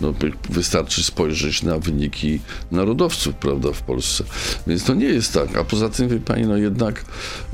No, 0.00 0.12
wy- 0.12 0.32
wystarczy 0.50 1.04
spojrzeć 1.04 1.62
na 1.62 1.78
wyniki 1.78 2.40
narodowców, 2.70 3.34
prawda, 3.34 3.72
w 3.72 3.82
Polsce. 3.82 4.24
Więc 4.66 4.84
to 4.84 4.94
nie 4.94 5.06
jest 5.06 5.32
tak. 5.34 5.56
A 5.56 5.64
poza 5.64 5.88
tym, 5.88 6.08
wie 6.08 6.18
pani, 6.18 6.46
no 6.46 6.56
jednak 6.56 7.04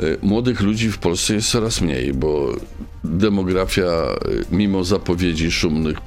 y, 0.01 0.19
młodych 0.23 0.61
ludzi 0.61 0.93
w 0.93 0.99
Polsce 0.99 1.35
jest 1.35 1.51
coraz 1.51 1.81
mniej, 1.81 2.15
bo 2.15 2.57
demografia, 3.05 4.17
y, 4.29 4.45
mimo 4.51 4.85
zapowiedzi 4.85 5.51
szumnych 5.51 6.01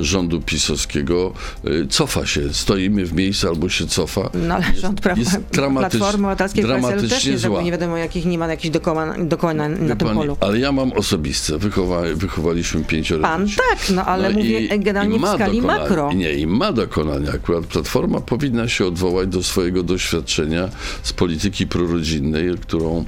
rządu 0.00 0.40
pisowskiego, 0.40 1.32
y, 1.64 1.86
cofa 1.88 2.26
się. 2.26 2.54
Stoimy 2.54 3.06
w 3.06 3.12
miejscu 3.12 3.48
albo 3.48 3.68
się 3.68 3.86
cofa. 3.86 4.30
No 4.34 4.54
ale 4.54 4.64
rząd 4.76 5.00
prawa, 5.00 5.20
jest 5.20 5.36
dramatycz- 5.52 5.78
Platformy 5.90 6.26
Obywatelskiej 6.26 6.64
PSL 6.64 6.80
też 6.82 6.90
dramatycznie 6.92 7.32
nie 7.32 7.38
zrobił 7.38 7.60
nie 7.60 7.70
wiadomo 7.70 7.96
jakich, 7.96 8.26
nie 8.26 8.38
ma 8.38 8.46
jakichś 8.46 8.70
dokonań, 8.72 9.28
dokonań 9.28 9.74
Wie 9.76 9.82
na 9.82 9.96
tym 9.96 10.08
pani, 10.08 10.20
polu. 10.20 10.36
ale 10.40 10.58
ja 10.58 10.72
mam 10.72 10.92
osobiste. 10.92 11.58
Wychowa, 11.58 12.02
wychowaliśmy 12.14 12.84
pięcioro 12.84 13.22
Pan 13.22 13.46
dzieci. 13.46 13.58
tak, 13.70 13.78
no 13.94 14.04
ale 14.04 14.28
No 14.30 14.38
mówię 14.38 14.60
i- 14.60 14.68
generalnie 14.80 15.16
i 15.16 15.18
w 15.20 15.22
skali 15.28 15.60
dokonania. 15.60 15.80
makro. 15.82 16.12
Nie, 16.12 16.32
i 16.32 16.46
ma 16.46 16.72
dokonania. 16.72 17.32
Akurat 17.32 17.64
Platforma 17.66 18.20
powinna 18.20 18.68
się 18.68 18.86
odwołać 18.86 19.28
do 19.28 19.42
swojego 19.42 19.82
doświadczenia 19.82 20.68
z 21.02 21.12
polityki 21.12 21.66
prorodzinnej, 21.66 22.54
którą 22.60 23.04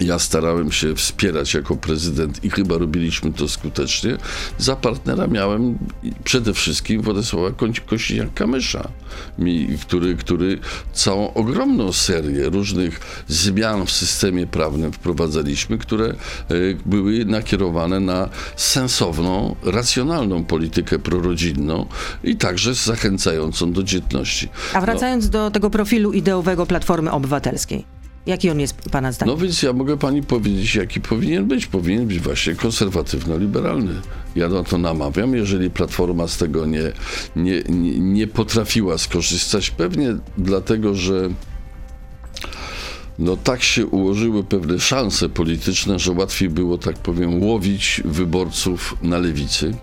ja 0.00 0.18
starałem 0.18 0.72
się 0.72 0.94
wspierać 0.94 1.54
jako 1.54 1.76
prezydent 1.76 2.44
i 2.44 2.50
chyba 2.50 2.78
robiliśmy 2.78 3.32
to 3.32 3.48
skutecznie. 3.48 4.16
Za 4.58 4.76
partnera 4.76 5.26
miałem 5.26 5.78
przede 6.24 6.54
wszystkim 6.54 7.02
Władysława 7.02 7.48
Kośniak-Kamysza, 7.86 8.88
który, 9.80 10.16
który 10.16 10.58
całą 10.92 11.34
ogromną 11.34 11.92
serię 11.92 12.48
różnych 12.48 13.00
zmian 13.28 13.86
w 13.86 13.90
systemie 13.90 14.46
prawnym 14.46 14.92
wprowadzaliśmy, 14.92 15.78
które 15.78 16.06
e, 16.06 16.14
były 16.86 17.24
nakierowane 17.24 18.00
na 18.00 18.28
sensowną, 18.56 19.56
racjonalną 19.62 20.44
politykę 20.44 20.98
prorodzinną 20.98 21.86
i 22.24 22.36
także 22.36 22.74
zachęcającą 22.74 23.72
do 23.72 23.82
dzietności. 23.82 24.48
A 24.74 24.80
wracając 24.80 25.30
do 25.30 25.50
tego 25.50 25.70
profilu 25.70 26.12
ideowego 26.12 26.66
Platformy 26.66 27.10
Obywatelskiej. 27.10 27.95
Jaki 28.26 28.50
on 28.50 28.60
jest 28.60 28.74
pana 28.90 29.12
zdaniem? 29.12 29.34
No 29.34 29.40
więc 29.42 29.62
ja 29.62 29.72
mogę 29.72 29.96
pani 29.96 30.22
powiedzieć, 30.22 30.74
jaki 30.74 31.00
powinien 31.00 31.46
być. 31.46 31.66
Powinien 31.66 32.06
być 32.06 32.20
właśnie 32.20 32.54
konserwatywno-liberalny. 32.54 34.00
Ja 34.36 34.48
na 34.48 34.64
to 34.64 34.78
namawiam. 34.78 35.34
Jeżeli 35.34 35.70
Platforma 35.70 36.28
z 36.28 36.36
tego 36.36 36.66
nie, 36.66 36.92
nie, 37.36 37.62
nie, 37.68 37.98
nie 37.98 38.26
potrafiła 38.26 38.98
skorzystać, 38.98 39.70
pewnie 39.70 40.16
dlatego, 40.38 40.94
że 40.94 41.30
no 43.18 43.36
tak 43.36 43.62
się 43.62 43.86
ułożyły 43.86 44.44
pewne 44.44 44.80
szanse 44.80 45.28
polityczne, 45.28 45.98
że 45.98 46.12
łatwiej 46.12 46.48
było, 46.48 46.78
tak 46.78 46.98
powiem, 46.98 47.42
łowić 47.42 48.02
wyborców 48.04 48.96
na 49.02 49.18
lewicy. 49.18 49.74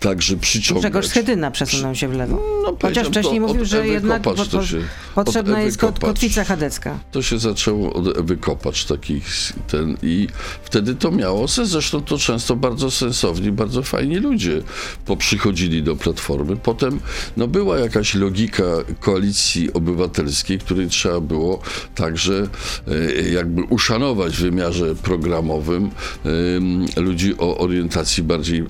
Także 0.00 0.36
przyciągać. 0.36 0.82
Grzegorz 0.82 1.06
Schedyna 1.06 1.50
przesunął 1.50 1.94
się 1.94 2.08
w 2.08 2.12
lewo. 2.12 2.42
No, 2.62 2.76
Chociaż 2.82 3.08
wcześniej 3.08 3.40
to 3.40 3.46
mówił, 3.46 3.64
że 3.64 3.78
Ewy 3.78 3.88
jednak 3.88 4.22
Kopacz 4.22 4.48
po, 4.48 4.58
po, 4.58 4.66
się- 4.66 4.80
potrzebna 5.14 5.60
jest 5.62 5.78
kot, 5.78 5.98
kotwica 5.98 6.44
chadecka. 6.44 6.98
To 7.12 7.22
się 7.22 7.38
zaczęło 7.38 7.92
od 7.92 8.18
Ewy 8.18 8.36
Kopacz 8.36 8.84
takich 8.84 9.26
ten 9.68 9.96
i 10.02 10.28
wtedy 10.62 10.94
to 10.94 11.10
miało 11.10 11.48
sens. 11.48 11.68
Zresztą 11.68 12.02
to 12.02 12.18
często 12.18 12.56
bardzo 12.56 12.90
sensowni, 12.90 13.52
bardzo 13.52 13.82
fajni 13.82 14.16
ludzie 14.16 14.62
poprzychodzili 15.04 15.82
do 15.82 15.96
Platformy. 15.96 16.56
Potem 16.56 17.00
no, 17.36 17.48
była 17.48 17.78
jakaś 17.78 18.14
logika 18.14 18.64
koalicji 19.00 19.72
obywatelskiej, 19.72 20.58
której 20.58 20.88
trzeba 20.88 21.20
było 21.20 21.60
także 21.94 22.48
e, 22.88 23.28
jakby 23.28 23.62
uszanować 23.62 24.36
w 24.36 24.40
wymiarze 24.40 24.94
programowym 24.94 25.90
em, 26.24 26.86
ludzi 26.96 27.34
o 27.38 27.58
orientacji 27.58 28.22
bardziej 28.22 28.64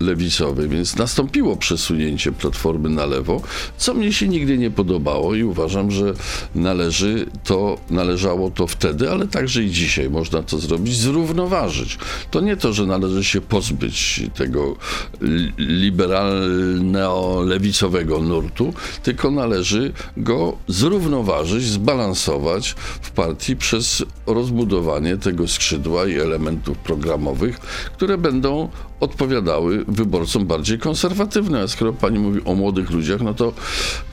lewicowej, 0.00 0.68
więc 0.68 0.96
nastąpiło 0.96 1.56
przesunięcie 1.56 2.32
Platformy 2.32 2.88
na 2.88 3.06
lewo, 3.06 3.42
co 3.76 3.94
mnie 3.94 4.12
się 4.12 4.28
nigdy 4.28 4.58
nie 4.58 4.70
podobało 4.70 5.34
i 5.34 5.42
uważam, 5.42 5.90
że 5.90 6.14
należy 6.54 7.26
to, 7.44 7.78
należało 7.90 8.50
to 8.50 8.66
wtedy, 8.66 9.10
ale 9.10 9.28
także 9.28 9.62
i 9.62 9.70
dzisiaj 9.70 10.10
można 10.10 10.42
to 10.42 10.58
zrobić, 10.58 10.96
zrównoważyć. 10.96 11.98
To 12.30 12.40
nie 12.40 12.56
to, 12.56 12.72
że 12.72 12.86
należy 12.86 13.24
się 13.24 13.40
pozbyć 13.40 14.22
tego 14.34 14.76
li- 15.20 15.52
liberalno-lewicowego 15.58 18.22
nurtu, 18.22 18.74
tylko 19.02 19.30
należy 19.30 19.92
go 20.16 20.56
zrównoważyć, 20.68 21.64
zbalansować 21.64 22.74
w 23.02 23.10
partii 23.10 23.56
przez 23.56 24.04
rozbudowanie 24.26 25.16
tego 25.16 25.48
skrzydła 25.48 26.06
i 26.06 26.14
elementów 26.14 26.78
programowych, 26.78 27.60
które 27.96 28.18
będą 28.18 28.68
odpowiadały 29.00 29.84
wyborcom 29.88 30.46
bardziej 30.46 30.78
konserwatywnym. 30.78 31.62
A 31.64 31.68
skoro 31.68 31.92
pani 31.92 32.18
mówi 32.18 32.40
o 32.44 32.54
młodych 32.54 32.90
ludziach, 32.90 33.20
no 33.20 33.34
to, 33.34 33.52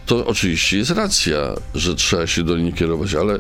to 0.06 0.28
oczywiście 0.28 0.78
jest 0.78 0.92
racja, 0.92 1.38
że 1.76 1.96
trzeba 1.96 2.28
się 2.28 2.44
do 2.44 2.58
nich 2.58 2.76
kierować, 2.76 3.16
ale 3.16 3.40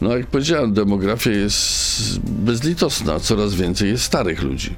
no 0.00 0.16
jak 0.16 0.26
powiedziałem, 0.26 0.72
demografia 0.72 1.30
jest 1.30 2.20
bezlitosna, 2.20 3.20
coraz 3.20 3.54
więcej 3.54 3.88
jest 3.88 4.04
starych 4.04 4.42
ludzi. 4.42 4.74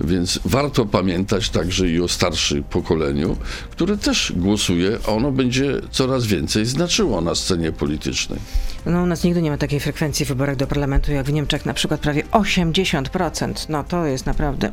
Więc 0.00 0.40
warto 0.44 0.86
pamiętać 0.86 1.50
także 1.50 1.88
i 1.88 2.00
o 2.00 2.08
starszym 2.08 2.64
pokoleniu, 2.64 3.36
które 3.70 3.96
też 3.96 4.32
głosuje, 4.36 4.98
a 5.08 5.10
ono 5.10 5.32
będzie 5.32 5.80
coraz 5.90 6.26
więcej 6.26 6.66
znaczyło 6.66 7.20
na 7.20 7.34
scenie 7.34 7.72
politycznej. 7.72 8.38
No 8.86 9.02
u 9.02 9.06
nas 9.06 9.24
nigdy 9.24 9.42
nie 9.42 9.50
ma 9.50 9.58
takiej 9.58 9.80
frekwencji 9.80 10.26
w 10.26 10.28
wyborach 10.28 10.56
do 10.56 10.66
parlamentu 10.66 11.12
jak 11.12 11.26
w 11.26 11.32
Niemczech, 11.32 11.66
na 11.66 11.74
przykład 11.74 12.00
prawie 12.00 12.22
80%. 12.22 13.66
No 13.68 13.84
to 13.84 14.06
jest 14.06 14.26
naprawdę... 14.26 14.72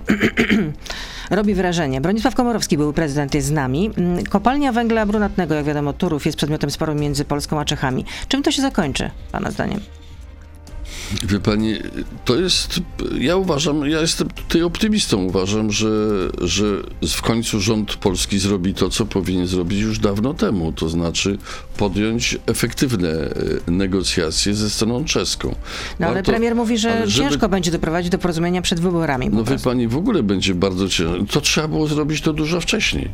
robi 1.30 1.54
wrażenie. 1.54 2.02
Bronisław 2.02 2.36
Komorowski, 2.36 2.78
były 2.78 2.94
prezydent, 2.94 3.36
jest 3.36 3.48
z 3.48 3.52
nami. 3.52 3.92
Mm, 3.98 4.26
Kopalnia 4.26 4.72
węgla 4.72 5.06
brunatnego, 5.06 5.56
jak 5.56 5.66
wiadomo, 5.66 5.94
Turów 5.94 6.26
jest 6.26 6.38
przedmiotem 6.38 6.72
sporu 6.72 6.96
między 6.96 7.26
Polską 7.26 7.60
a 7.60 7.66
Czechami. 7.66 8.06
Czym 8.28 8.44
to 8.44 8.52
się 8.52 8.62
zakończy, 8.62 9.12
pana 9.32 9.52
zdaniem? 9.52 9.80
Wie 11.24 11.40
pani, 11.40 11.76
to 12.26 12.36
jest, 12.36 12.80
ja 13.20 13.36
uważam, 13.36 13.90
ja 13.90 14.02
jestem 14.02 14.28
tutaj 14.30 14.62
optymistą, 14.64 15.24
uważam, 15.24 15.72
że, 15.72 15.90
że 16.42 16.66
w 17.08 17.22
końcu 17.22 17.60
rząd 17.62 17.96
polski 17.96 18.40
zrobi 18.40 18.74
to, 18.74 18.90
co 18.90 19.06
powinien 19.06 19.48
zrobić 19.48 19.80
już 19.80 20.00
dawno 20.00 20.34
temu, 20.34 20.72
to 20.72 20.90
znaczy 20.90 21.38
podjąć 21.78 22.38
efektywne 22.46 23.10
e, 23.10 23.72
negocjacje 23.72 24.54
ze 24.54 24.70
stroną 24.70 25.06
czeską. 25.06 25.56
No 26.00 26.08
ale 26.08 26.24
premier 26.24 26.56
mówi, 26.56 26.78
że 26.78 27.08
żeby- 27.08 27.30
ciężko 27.30 27.50
będzie 27.50 27.72
doprowadzić 27.72 28.12
do 28.12 28.20
porozumienia 28.20 28.62
przed 28.62 28.80
wyborami. 28.80 29.30
No 29.32 29.44
wie 29.44 29.60
pani, 29.60 29.88
w 29.88 29.98
ogóle 29.98 30.24
będzie 30.24 30.56
bardzo 30.56 30.90
ciężko. 30.90 31.26
To 31.34 31.42
trzeba 31.42 31.68
było 31.68 31.88
zrobić 31.88 32.22
to 32.22 32.34
dużo 32.34 32.62
wcześniej, 32.62 33.10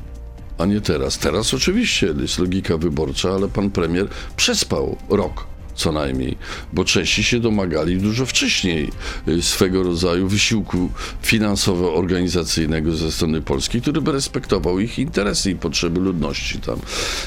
a 0.57 0.65
nie 0.65 0.81
teraz. 0.81 1.17
Teraz 1.17 1.53
oczywiście 1.53 2.13
jest 2.21 2.39
logika 2.39 2.77
wyborcza, 2.77 3.29
ale 3.31 3.47
pan 3.47 3.71
premier 3.71 4.07
przespał 4.37 4.97
rok 5.09 5.54
co 5.75 5.91
najmniej, 5.91 6.37
bo 6.73 6.85
Czesi 6.85 7.23
się 7.23 7.39
domagali 7.39 7.97
dużo 7.97 8.25
wcześniej 8.25 8.91
y, 9.27 9.41
swego 9.41 9.83
rodzaju 9.83 10.27
wysiłku 10.27 10.89
finansowo-organizacyjnego 11.23 12.95
ze 12.95 13.11
strony 13.11 13.41
Polski, 13.41 13.81
który 13.81 14.01
by 14.01 14.11
respektował 14.11 14.79
ich 14.79 14.99
interesy 14.99 15.51
i 15.51 15.55
potrzeby 15.55 15.99
ludności 15.99 16.59
tam. 16.59 16.79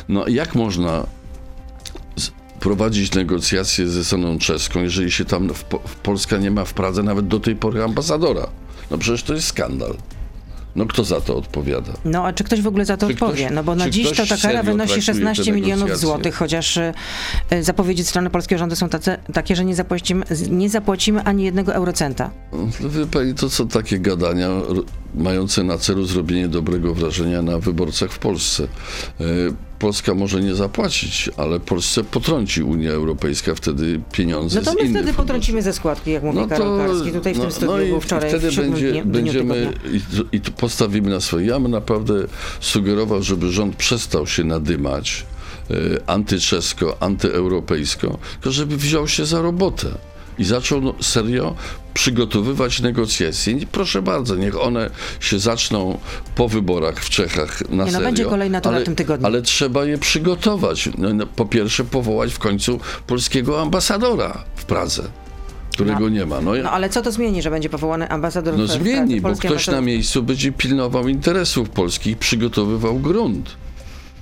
No 0.09 0.29
jak 0.29 0.55
można 0.55 1.07
prowadzić 2.61 3.15
negocjacje 3.15 3.89
ze 3.89 4.05
stroną 4.05 4.39
czeską, 4.39 4.83
jeżeli 4.83 5.13
się 5.13 5.25
tam 5.25 5.49
w, 5.49 5.65
w 5.87 5.97
Polska 5.97 6.37
nie 6.37 6.51
ma 6.51 6.65
w 6.65 6.75
Pradze 6.75 7.03
nawet 7.03 7.29
do 7.29 7.41
tej 7.41 7.57
pory 7.57 7.83
ambasadora. 7.83 8.49
No 8.91 8.99
przecież 8.99 9.23
to 9.23 9.35
jest 9.35 9.47
skandal. 9.47 9.97
No 10.77 10.87
kto 10.87 11.05
za 11.05 11.21
to 11.21 11.37
odpowiada? 11.37 11.93
No 12.05 12.27
a 12.27 12.33
czy 12.33 12.45
ktoś 12.45 12.61
w 12.63 12.67
ogóle 12.67 12.85
za 12.85 12.97
to 12.97 13.07
Czy 13.07 13.13
odpowie? 13.13 13.45
ktoś- 13.45 13.55
no 13.55 13.65
bo 13.65 13.75
na 13.75 13.91
dziś 13.91 14.11
to 14.13 14.27
ta 14.27 14.37
kara 14.37 14.63
wynosi 14.63 14.93
traktuje 14.93 14.97
te 14.97 15.03
16 15.03 15.53
milionów 15.53 15.99
złotych, 15.99 16.35
chociaż 16.35 16.77
e, 16.79 16.93
zapowiedzi 17.61 18.05
strony 18.05 18.31
polskiego 18.31 18.59
rządu 18.59 18.77
są 18.77 18.89
tace, 18.89 19.19
takie, 19.33 19.57
że 19.57 19.65
nie 19.65 19.75
zapłacimy, 19.75 20.25
nie 20.51 20.71
zapłacimy 20.71 21.23
ani 21.25 21.45
jednego 21.45 21.75
eurocenta. 21.75 22.31
No, 22.81 22.89
wie 22.89 23.07
pani, 23.07 23.35
to 23.35 23.51
są 23.51 23.69
takie 23.69 23.99
gadania 23.99 24.49
mające 25.15 25.63
na 25.65 25.79
celu 25.79 26.05
zrobienie 26.07 26.49
dobrego 26.49 26.95
wrażenia 26.95 27.43
na 27.43 27.59
wyborcach 27.59 28.11
w 28.13 28.19
Polsce. 28.19 28.65
E, 29.21 29.25
Polska 29.79 30.15
może 30.15 30.41
nie 30.41 30.55
zapłacić, 30.55 31.31
ale 31.37 31.61
Polsce 31.61 32.05
potrąci 32.05 32.63
Unia 32.63 32.91
Europejska 32.93 33.55
wtedy 33.55 34.01
pieniądze 34.13 34.61
No 34.65 34.73
to 34.73 34.83
my 34.83 34.91
wtedy 34.91 35.13
potrącimy 35.13 35.63
ze 35.63 35.73
składki, 35.73 36.11
jak 36.11 36.23
mówi 36.23 36.39
No 36.39 36.47
Karol 36.49 36.79
Karski. 36.79 37.13
Tutaj 37.13 37.35
w 37.35 37.41
tym 37.41 37.51
studiu 37.53 37.87
i 37.87 37.89
był 37.89 38.01
wczoraj 38.01 38.29
wtedy 38.31 38.53
będzie, 38.53 38.93
dniu, 38.93 39.05
będziemy 39.05 39.73
i, 39.93 40.01
to- 40.17 40.25
i 40.33 40.41
postawimy 40.41 41.11
na 41.11 41.21
swoje. 41.21 41.47
Ja 41.47 41.61
bym 41.61 41.71
naprawdę 41.71 42.15
sugerował, 42.61 43.23
żeby 43.23 43.51
rząd 43.53 43.77
przestał 43.77 44.27
się 44.27 44.45
nadymać 44.45 45.27
e, 45.71 45.75
antyczesko, 46.11 46.97
antyeuropejsko, 47.01 48.19
tylko 48.33 48.51
żeby 48.51 48.77
wziął 48.77 49.09
się 49.09 49.27
za 49.27 49.43
robotę 49.43 49.89
i 50.39 50.45
zaczął 50.45 50.81
no, 50.81 50.95
serio 51.01 51.55
przygotowywać 51.95 52.81
negocjacje. 52.81 53.57
Proszę 53.73 54.03
bardzo, 54.03 54.35
niech 54.37 54.61
one 54.63 54.91
się 55.21 55.39
zaczną 55.39 55.99
po 56.35 56.49
wyborach 56.49 56.97
w 57.01 57.11
Czechach 57.11 57.61
na 57.61 57.69
Nie, 57.69 57.77
no, 57.77 57.87
serio. 57.87 58.01
będzie 58.01 58.25
kolejna 58.25 58.61
tura 58.61 58.75
ale, 58.75 58.83
w 58.83 58.85
tym 58.85 58.97
tygodniu. 58.97 59.27
Ale 59.27 59.43
trzeba 59.43 59.85
je 59.85 59.99
przygotować. 59.99 60.89
No, 60.99 61.15
no, 61.15 61.27
po 61.27 61.47
pierwsze 61.47 61.85
powołać 61.85 62.33
w 62.33 62.39
końcu 62.39 62.81
polskiego 63.07 63.63
ambasadora 63.63 64.45
w 64.57 64.65
Pradze, 64.65 65.03
którego 65.73 66.01
No. 66.01 66.09
nie 66.09 66.27
ma. 66.27 66.41
No, 66.41 66.53
No 66.63 66.71
ale 66.71 66.89
co 66.91 67.03
to 67.03 67.13
zmieni, 67.13 67.43
że 67.43 67.51
będzie 67.51 67.69
powołany 67.69 68.09
ambasador 68.09 68.59
no 68.59 68.67
zmieni, 68.67 69.21
bo 69.21 69.33
ktoś 69.33 69.67
na 69.67 69.81
miejscu 69.81 70.23
będzie 70.23 70.53
pilnował 70.53 71.09
interesów 71.09 71.71
polskich, 71.71 72.19
przygotowywał 72.19 72.99
grunt. 72.99 73.51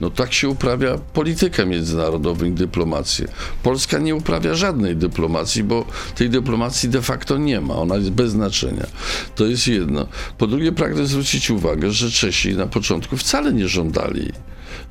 No 0.01 0.11
tak 0.11 0.33
się 0.33 0.49
uprawia 0.49 0.99
politykę 0.99 1.67
międzynarodową 1.67 2.45
i 2.45 2.53
dyplomację. 2.53 3.29
Polska 3.63 3.99
nie 3.99 4.15
uprawia 4.15 4.55
żadnej 4.55 4.97
dyplomacji, 4.97 5.65
bo 5.65 5.85
tej 6.15 6.31
dyplomacji 6.31 6.89
de 6.89 7.03
facto 7.03 7.39
nie 7.39 7.61
ma. 7.61 7.75
Ona 7.77 7.97
jest 7.97 8.11
bez 8.11 8.31
znaczenia. 8.31 8.87
To 9.35 9.47
jest 9.47 9.69
jedno. 9.69 10.07
Po 10.39 10.47
drugie 10.47 10.73
pragnę 10.73 11.07
zwrócić 11.07 11.51
uwagę, 11.51 11.91
że 11.91 12.11
Czesi 12.11 12.55
na 12.55 12.67
początku 12.67 13.17
wcale 13.17 13.53
nie 13.53 13.69
żądali 13.69 14.33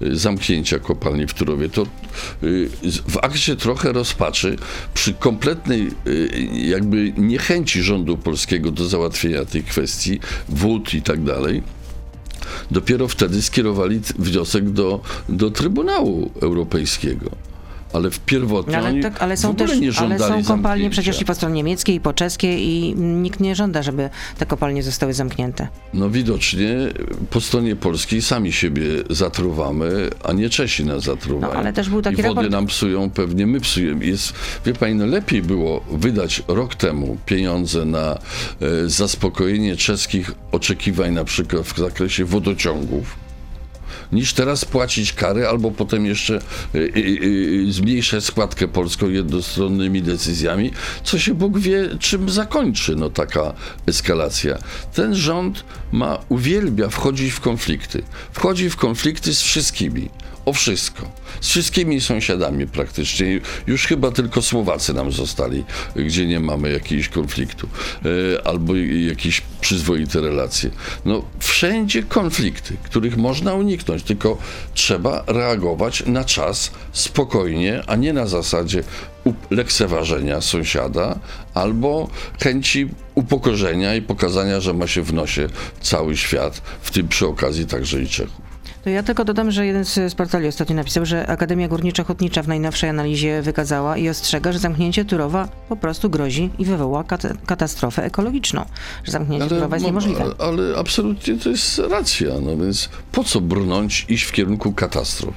y, 0.02 0.18
zamknięcia 0.18 0.80
kopalni 0.80 1.28
w 1.28 1.34
Turowie. 1.34 1.70
To 1.70 1.82
y, 2.44 2.70
w 3.08 3.18
akcie 3.22 3.56
trochę 3.56 3.94
rozpaczy 3.94 4.56
przy 4.94 5.14
kompletnej 5.14 5.92
y, 6.08 6.30
jakby 6.54 7.14
niechęci 7.18 7.84
rządu 7.84 8.18
polskiego 8.18 8.72
do 8.72 8.86
załatwienia 8.86 9.46
tej 9.46 9.64
kwestii, 9.64 10.20
wód 10.50 10.94
i 10.94 11.02
tak 11.02 11.24
dalej, 11.24 11.64
dopiero 12.72 13.08
wtedy 13.08 13.42
skierowali 13.42 14.02
wniosek 14.20 14.70
do, 14.70 15.02
do 15.30 15.52
Trybunału 15.52 16.32
Europejskiego. 16.42 17.45
Ale 17.96 18.12
w 18.12 18.20
pierwotnie 18.20 18.78
No, 18.78 18.88
ale, 18.88 19.02
tak, 19.02 19.22
ale 19.24 19.38
są 19.38 19.56
też 19.56 19.80
nie 19.80 19.92
ale 19.98 20.20
są 20.20 20.26
kopalnie 20.26 20.44
zamknięcia. 20.44 20.90
przecież 20.90 21.22
i 21.22 21.26
po 21.26 21.36
stronie 21.36 21.56
niemieckiej, 21.56 21.96
i 21.96 22.00
po 22.00 22.14
czeskiej 22.14 22.68
i 22.68 22.96
nikt 22.96 23.40
nie 23.40 23.56
żąda, 23.56 23.84
żeby 23.84 24.10
te 24.38 24.46
kopalnie 24.46 24.84
zostały 24.84 25.14
zamknięte. 25.14 25.68
No 25.94 26.10
widocznie 26.10 26.76
po 27.30 27.42
stronie 27.42 27.76
polskiej 27.76 28.22
sami 28.22 28.54
siebie 28.54 28.84
zatruwamy, 29.10 30.10
a 30.24 30.34
nie 30.34 30.50
Czesi 30.50 30.86
nas 30.86 31.04
zatruwają. 31.04 31.54
No, 31.54 31.60
ale 31.60 31.74
też 31.74 31.90
był 31.90 32.02
taki 32.02 32.20
I 32.20 32.24
wody 32.24 32.42
raport- 32.42 32.52
nam 32.52 32.66
psują, 32.68 33.10
pewnie 33.10 33.48
my 33.48 33.60
psujemy. 33.60 34.06
Jest, 34.06 34.34
wie 34.66 34.74
pani, 34.74 34.96
no 34.96 35.06
lepiej 35.06 35.42
było 35.42 35.82
wydać 35.92 36.44
rok 36.48 36.76
temu 36.76 37.18
pieniądze 37.26 37.86
na 37.86 38.12
e, 38.14 38.90
zaspokojenie 38.90 39.76
czeskich 39.76 40.32
oczekiwań 40.52 41.14
na 41.14 41.24
przykład 41.24 41.64
w 41.66 41.78
zakresie 41.78 42.26
wodociągów 42.26 43.25
niż 44.12 44.34
teraz 44.34 44.66
płacić 44.66 45.14
kary, 45.14 45.48
albo 45.48 45.72
potem 45.72 46.06
jeszcze 46.06 46.40
y, 46.76 46.78
y, 46.78 47.74
zmniejszać 47.74 48.24
składkę 48.24 48.68
polską 48.68 49.10
jednostronnymi 49.10 50.02
decyzjami, 50.02 50.72
co 51.04 51.20
się 51.20 51.34
Bóg 51.34 51.60
wie, 51.60 51.90
czym 52.00 52.30
zakończy 52.30 52.96
no, 52.96 53.10
taka 53.10 53.54
eskalacja. 53.88 54.58
Ten 54.94 55.16
rząd 55.16 55.64
ma, 55.92 56.18
uwielbia 56.30 56.90
wchodzić 56.90 57.34
w 57.34 57.40
konflikty. 57.40 58.04
Wchodzi 58.32 58.70
w 58.70 58.76
konflikty 58.76 59.34
z 59.34 59.42
wszystkimi 59.42 60.10
o 60.46 60.54
wszystko. 60.54 61.12
Z 61.42 61.48
wszystkimi 61.48 62.02
sąsiadami 62.02 62.68
praktycznie. 62.68 63.40
Już 63.68 63.88
chyba 63.88 64.12
tylko 64.12 64.42
Słowacy 64.42 64.94
nam 64.94 65.12
zostali, 65.12 65.64
gdzie 65.96 66.26
nie 66.26 66.40
mamy 66.40 66.72
jakiegoś 66.72 67.10
konfliktu 67.10 67.68
e, 68.38 68.48
albo 68.48 68.76
jakieś 69.08 69.42
przyzwoite 69.62 70.22
relacje. 70.22 70.70
No, 71.06 71.26
wszędzie 71.40 72.04
konflikty, 72.04 72.78
których 72.84 73.18
można 73.18 73.54
uniknąć, 73.54 74.04
tylko 74.04 74.38
trzeba 74.74 75.24
reagować 75.28 76.04
na 76.06 76.24
czas, 76.24 76.72
spokojnie, 76.92 77.84
a 77.88 77.96
nie 77.96 78.14
na 78.14 78.28
zasadzie 78.28 78.84
lekceważenia 79.50 80.42
sąsiada 80.42 81.20
albo 81.54 82.10
chęci 82.44 82.90
upokorzenia 83.16 83.96
i 83.96 84.02
pokazania, 84.02 84.60
że 84.60 84.74
ma 84.74 84.88
się 84.88 85.02
w 85.02 85.14
nosie 85.14 85.48
cały 85.82 86.18
świat, 86.18 86.62
w 86.82 86.92
tym 86.92 87.08
przy 87.08 87.28
okazji 87.28 87.66
także 87.66 88.02
i 88.02 88.08
Czechów. 88.08 88.45
To 88.86 88.90
ja 88.90 89.04
tylko 89.04 89.26
dodam, 89.26 89.52
że 89.52 89.66
jeden 89.66 89.86
z 89.86 90.16
portali 90.16 90.48
ostatnio 90.48 90.76
napisał, 90.76 91.06
że 91.06 91.28
Akademia 91.28 91.68
Górnicza-Hutnicza 91.68 92.44
w 92.44 92.48
najnowszej 92.48 92.90
analizie 92.90 93.42
wykazała 93.42 93.98
i 93.98 94.10
ostrzega, 94.10 94.52
że 94.52 94.60
zamknięcie 94.60 95.06
Turowa 95.06 95.48
po 95.70 95.76
prostu 95.76 96.10
grozi 96.10 96.50
i 96.60 96.66
wywoła 96.66 97.04
kat- 97.04 97.38
katastrofę 97.46 98.04
ekologiczną. 98.04 98.66
Że 99.04 99.12
zamknięcie 99.12 99.46
ale, 99.46 99.56
Turowa 99.56 99.76
jest 99.76 99.86
niemożliwe. 99.86 100.22
Ale, 100.24 100.34
ale 100.40 100.78
absolutnie 100.78 101.38
to 101.38 101.50
jest 101.50 101.82
racja. 101.90 102.30
No 102.42 102.58
więc 102.58 102.90
po 103.12 103.24
co 103.24 103.42
brnąć, 103.42 104.06
iść 104.10 104.24
w 104.24 104.32
kierunku 104.32 104.74
katastrof? 104.74 105.34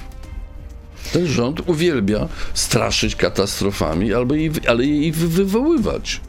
Ten 1.13 1.27
rząd 1.27 1.69
uwielbia 1.69 2.27
straszyć 2.53 3.15
katastrofami, 3.15 4.13
albo 4.13 4.35
jej, 4.35 4.51
ale 4.67 4.85
je 4.85 5.11
wywoływać 5.11 6.21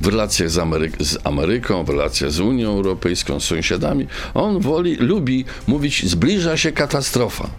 w 0.00 0.06
relacjach 0.06 0.50
z, 0.50 0.56
Amery- 0.56 1.04
z 1.04 1.18
Ameryką, 1.24 1.84
w 1.84 1.88
relacjach 1.88 2.30
z 2.30 2.40
Unią 2.40 2.70
Europejską, 2.70 3.40
z 3.40 3.44
sąsiadami. 3.44 4.06
On 4.34 4.60
woli, 4.60 4.96
lubi 4.96 5.44
mówić, 5.66 6.06
zbliża 6.06 6.56
się 6.56 6.72
katastrofa. 6.72 7.50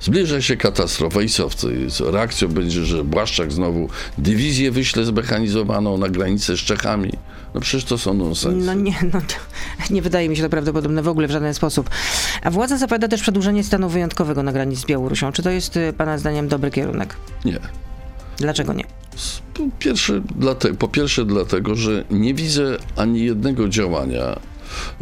Zbliża 0.00 0.42
się 0.42 0.56
katastrofa 0.56 1.22
i 1.22 1.28
co? 1.28 1.48
co 1.90 2.10
reakcją 2.10 2.48
będzie, 2.48 2.84
że 2.84 3.04
Błaszczak 3.04 3.52
znowu 3.52 3.88
dywizję 4.18 4.70
wyśle 4.70 5.04
zmechanizowaną 5.04 5.98
na 5.98 6.08
granicę 6.08 6.56
z 6.56 6.60
Czechami. 6.60 7.12
No 7.54 7.60
przecież 7.60 7.84
to 7.84 7.98
są 7.98 8.14
nonsensy. 8.14 8.66
No 8.66 8.74
nie, 8.74 8.94
no 9.12 9.20
nie 9.90 10.02
wydaje 10.02 10.28
mi 10.28 10.36
się 10.36 10.42
to 10.42 10.48
prawdopodobne 10.48 11.02
w 11.02 11.08
ogóle 11.08 11.28
w 11.28 11.30
żaden 11.30 11.54
sposób. 11.54 11.90
A 12.42 12.50
władza 12.50 12.78
zapowiada 12.78 13.08
też 13.08 13.22
przedłużenie 13.22 13.64
stanu 13.64 13.88
wyjątkowego 13.88 14.42
na 14.42 14.52
granicy 14.52 14.82
z 14.82 14.84
Białorusią. 14.84 15.32
Czy 15.32 15.42
to 15.42 15.50
jest 15.50 15.76
y, 15.76 15.92
pana 15.92 16.18
zdaniem 16.18 16.48
dobry 16.48 16.70
kierunek? 16.70 17.16
Nie. 17.44 17.58
Dlaczego 18.36 18.72
nie? 18.72 18.84
Po 20.78 20.88
pierwsze, 20.88 21.24
dlatego, 21.24 21.74
że 21.74 22.04
nie 22.10 22.34
widzę 22.34 22.76
ani 22.96 23.24
jednego 23.24 23.68
działania 23.68 24.40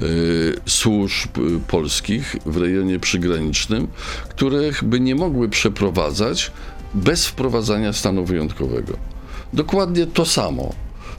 y, 0.03 0.61
służb 0.67 1.31
polskich 1.69 2.37
w 2.47 2.57
rejonie 2.57 2.99
przygranicznym, 2.99 3.89
których 4.29 4.85
by 4.85 5.01
nie 5.01 5.15
mogły 5.15 5.49
przeprowadzać 5.49 6.51
bez 6.95 7.27
wprowadzania 7.27 7.93
stanu 7.93 8.25
wyjątkowego. 8.25 8.93
Dokładnie 9.53 10.07
to 10.07 10.27
samo 10.27 10.73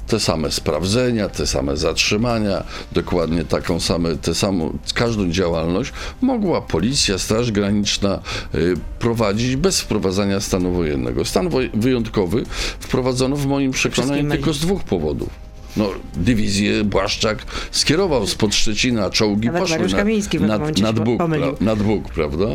te 0.09 0.19
same 0.19 0.51
sprawdzenia, 0.51 1.29
te 1.29 1.47
same 1.47 1.77
zatrzymania, 1.77 2.63
dokładnie 2.91 3.45
taką 3.45 3.79
same, 3.79 4.15
te 4.15 4.35
samą, 4.35 4.77
każdą 4.93 5.29
działalność 5.29 5.93
mogła 6.21 6.61
policja, 6.61 7.17
Straż 7.17 7.51
Graniczna 7.51 8.19
y, 8.55 8.73
prowadzić 8.99 9.55
bez 9.55 9.81
wprowadzania 9.81 10.39
stanu 10.39 10.71
wojennego. 10.71 11.25
Stan 11.25 11.49
wyjątkowy 11.73 12.43
wprowadzono 12.79 13.35
w 13.35 13.45
moim 13.45 13.71
przekonaniu 13.71 14.31
tylko 14.31 14.53
z 14.53 14.59
dwóch 14.59 14.83
powodów 14.83 15.48
no, 15.77 15.89
dywizję 16.15 16.83
Błaszczak 16.83 17.45
skierował 17.71 18.27
spod 18.27 18.55
Szczecina, 18.55 19.09
czołgi 19.09 19.47
Nawet 19.47 19.61
poszły 19.61 19.87
na, 20.39 20.47
nad, 20.57 20.79
nad, 20.79 20.99
Bóg, 20.99 21.17
pra, 21.17 21.51
nad 21.61 21.83
Bóg, 21.83 22.09
prawda? 22.13 22.45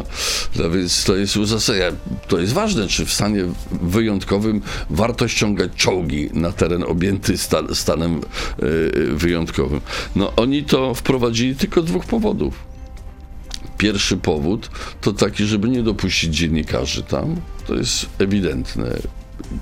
No 0.56 0.70
więc 0.70 1.04
to 1.04 1.16
jest 1.16 1.36
uzasadnione. 1.36 1.92
To 2.28 2.38
jest 2.38 2.52
ważne, 2.52 2.88
czy 2.88 3.06
w 3.06 3.12
stanie 3.12 3.44
wyjątkowym 3.82 4.62
warto 4.90 5.28
ściągać 5.28 5.70
czołgi 5.76 6.30
na 6.32 6.52
teren 6.52 6.82
objęty 6.82 7.38
stan, 7.38 7.74
stanem 7.74 8.20
yy, 8.62 9.14
wyjątkowym. 9.14 9.80
No 10.16 10.32
oni 10.36 10.64
to 10.64 10.94
wprowadzili 10.94 11.56
tylko 11.56 11.82
z 11.82 11.84
dwóch 11.84 12.04
powodów. 12.04 12.74
Pierwszy 13.78 14.16
powód 14.16 14.70
to 15.00 15.12
taki, 15.12 15.44
żeby 15.44 15.68
nie 15.68 15.82
dopuścić 15.82 16.36
dziennikarzy 16.36 17.02
tam. 17.02 17.36
To 17.66 17.74
jest 17.74 18.06
ewidentne 18.18 18.98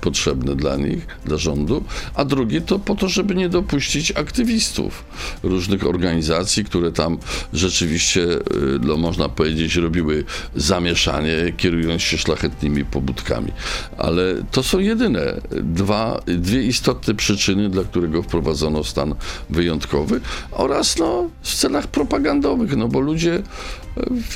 potrzebne 0.01 0.55
dla 0.55 0.75
nich, 0.75 1.07
dla 1.25 1.37
rządu, 1.37 1.83
a 2.13 2.25
drugi 2.25 2.61
to 2.61 2.79
po 2.79 2.95
to, 2.95 3.09
żeby 3.09 3.35
nie 3.35 3.49
dopuścić 3.49 4.11
aktywistów 4.11 5.05
różnych 5.43 5.87
organizacji, 5.87 6.63
które 6.63 6.91
tam 6.91 7.17
rzeczywiście, 7.53 8.21
y, 8.21 8.41
no 8.81 8.97
można 8.97 9.29
powiedzieć, 9.29 9.75
robiły 9.75 10.25
zamieszanie, 10.55 11.53
kierując 11.57 12.01
się 12.01 12.17
szlachetnymi 12.17 12.85
pobudkami. 12.85 13.51
Ale 13.97 14.35
to 14.51 14.63
są 14.63 14.79
jedyne 14.79 15.41
dwa, 15.63 16.21
dwie 16.25 16.63
istotne 16.63 17.15
przyczyny, 17.15 17.69
dla 17.69 17.83
którego 17.83 18.23
wprowadzono 18.23 18.83
stan 18.83 19.15
wyjątkowy 19.49 20.21
oraz 20.51 20.97
no, 20.99 21.29
w 21.41 21.55
celach 21.55 21.87
propagandowych, 21.87 22.77
no 22.77 22.87
bo 22.87 22.99
ludzie, 22.99 23.33
y, 23.33 23.43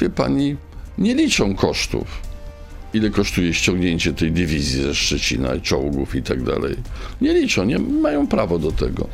wie 0.02 0.10
pani, 0.10 0.56
nie 0.97 1.15
liczą 1.15 1.56
kosztów 1.56 2.27
ile 2.93 3.10
kosztuje 3.10 3.54
ściągnięcie 3.54 4.13
tej 4.13 4.32
dywizji 4.32 4.82
ze 4.82 4.95
Szczecina, 4.95 5.60
czołgów 5.62 6.15
i 6.15 6.23
tak 6.23 6.43
dalej. 6.43 6.76
Nie 7.21 7.34
liczą, 7.34 7.65
nie 7.65 7.80
mają 7.80 8.28
prawo 8.28 8.60
do 8.60 8.71
tego, 8.71 9.08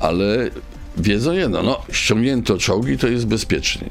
ale 0.00 0.50
wiedzą 0.96 1.32
jedno, 1.32 1.62
no 1.62 1.82
ściągnięto 1.92 2.58
czołgi, 2.58 2.98
to 2.98 3.08
jest 3.08 3.26
bezpiecznie. 3.26 3.90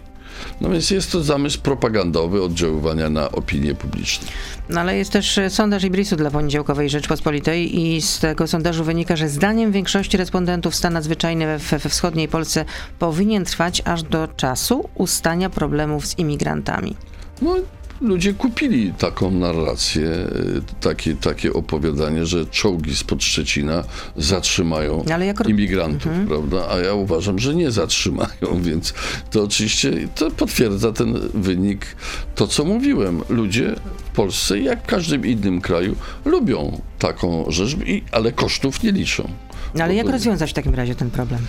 No 0.61 0.69
więc 0.69 0.91
jest 0.91 1.11
to 1.11 1.23
zamysł 1.23 1.61
propagandowy 1.61 2.43
oddziaływania 2.43 3.09
na 3.09 3.31
opinię 3.31 3.75
publiczną. 3.75 4.27
No 4.69 4.79
ale 4.79 4.97
jest 4.97 5.11
też 5.11 5.39
sondaż 5.49 5.83
Ibrisu 5.83 6.15
dla 6.15 6.31
poniedziałkowej 6.31 6.89
Rzeczpospolitej 6.89 7.79
i 7.79 8.01
z 8.01 8.19
tego 8.19 8.47
sondażu 8.47 8.83
wynika, 8.83 9.15
że 9.15 9.29
zdaniem 9.29 9.71
większości 9.71 10.17
respondentów 10.17 10.75
stan 10.75 10.93
nadzwyczajny 10.93 11.45
we, 11.45 11.79
we 11.79 11.89
wschodniej 11.89 12.27
Polsce 12.27 12.65
powinien 12.99 13.45
trwać 13.45 13.81
aż 13.85 14.03
do 14.03 14.27
czasu 14.27 14.89
ustania 14.95 15.49
problemów 15.49 16.07
z 16.07 16.19
imigrantami. 16.19 16.95
No 17.41 17.55
ludzie 18.01 18.33
kupili 18.33 18.93
taką 18.93 19.31
narrację, 19.31 20.09
e, 20.09 20.27
takie, 20.81 21.15
takie 21.15 21.53
opowiadanie, 21.53 22.25
że 22.25 22.45
czołgi 22.45 22.95
spod 22.95 23.23
Szczecina 23.23 23.83
zatrzymają 24.17 25.03
jak... 25.19 25.49
imigrantów, 25.49 26.07
mhm. 26.07 26.27
prawda? 26.27 26.67
A 26.71 26.77
ja 26.79 26.93
uważam, 26.93 27.39
że 27.39 27.55
nie 27.55 27.71
zatrzymają, 27.71 28.61
więc 28.61 28.93
to 29.31 29.43
oczywiście 29.43 29.91
to 30.15 30.31
potwierdza 30.31 30.91
ten 30.91 31.19
wynik, 31.33 31.95
to 32.35 32.47
co 32.47 32.65
mówiłem. 32.65 33.21
Ludzie 33.29 33.75
w 34.11 34.15
Polsce, 34.15 34.59
jak 34.59 34.83
w 34.83 34.85
każdym 34.85 35.25
innym 35.25 35.61
kraju, 35.61 35.95
lubią 36.25 36.81
taką 36.99 37.45
rzecz, 37.51 37.75
ale 38.11 38.31
kosztów 38.31 38.83
nie 38.83 38.91
liczą. 38.91 39.29
Ale 39.79 39.95
jak 39.95 40.09
rozwiązać 40.09 40.49
w 40.49 40.53
takim 40.53 40.75
razie 40.75 40.95
ten 40.95 41.11
problem? 41.11 41.41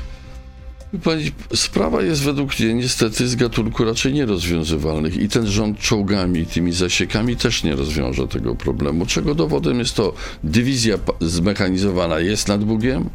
Pani, 0.98 1.32
sprawa 1.54 2.02
jest 2.02 2.22
według 2.22 2.58
mnie 2.58 2.74
niestety 2.74 3.28
z 3.28 3.36
gatunku 3.36 3.84
raczej 3.84 4.12
nierozwiązywalnych 4.12 5.16
i 5.16 5.28
ten 5.28 5.46
rząd 5.46 5.78
czołgami, 5.78 6.46
tymi 6.46 6.72
zasiekami 6.72 7.36
też 7.36 7.64
nie 7.64 7.76
rozwiąże 7.76 8.28
tego 8.28 8.54
problemu. 8.54 9.06
Czego 9.06 9.34
dowodem 9.34 9.78
jest 9.78 9.94
to, 9.94 10.12
dywizja 10.44 10.98
zmechanizowana 11.20 12.20
jest 12.20 12.48
nad 12.48 12.64
Bugiem, 12.64 13.10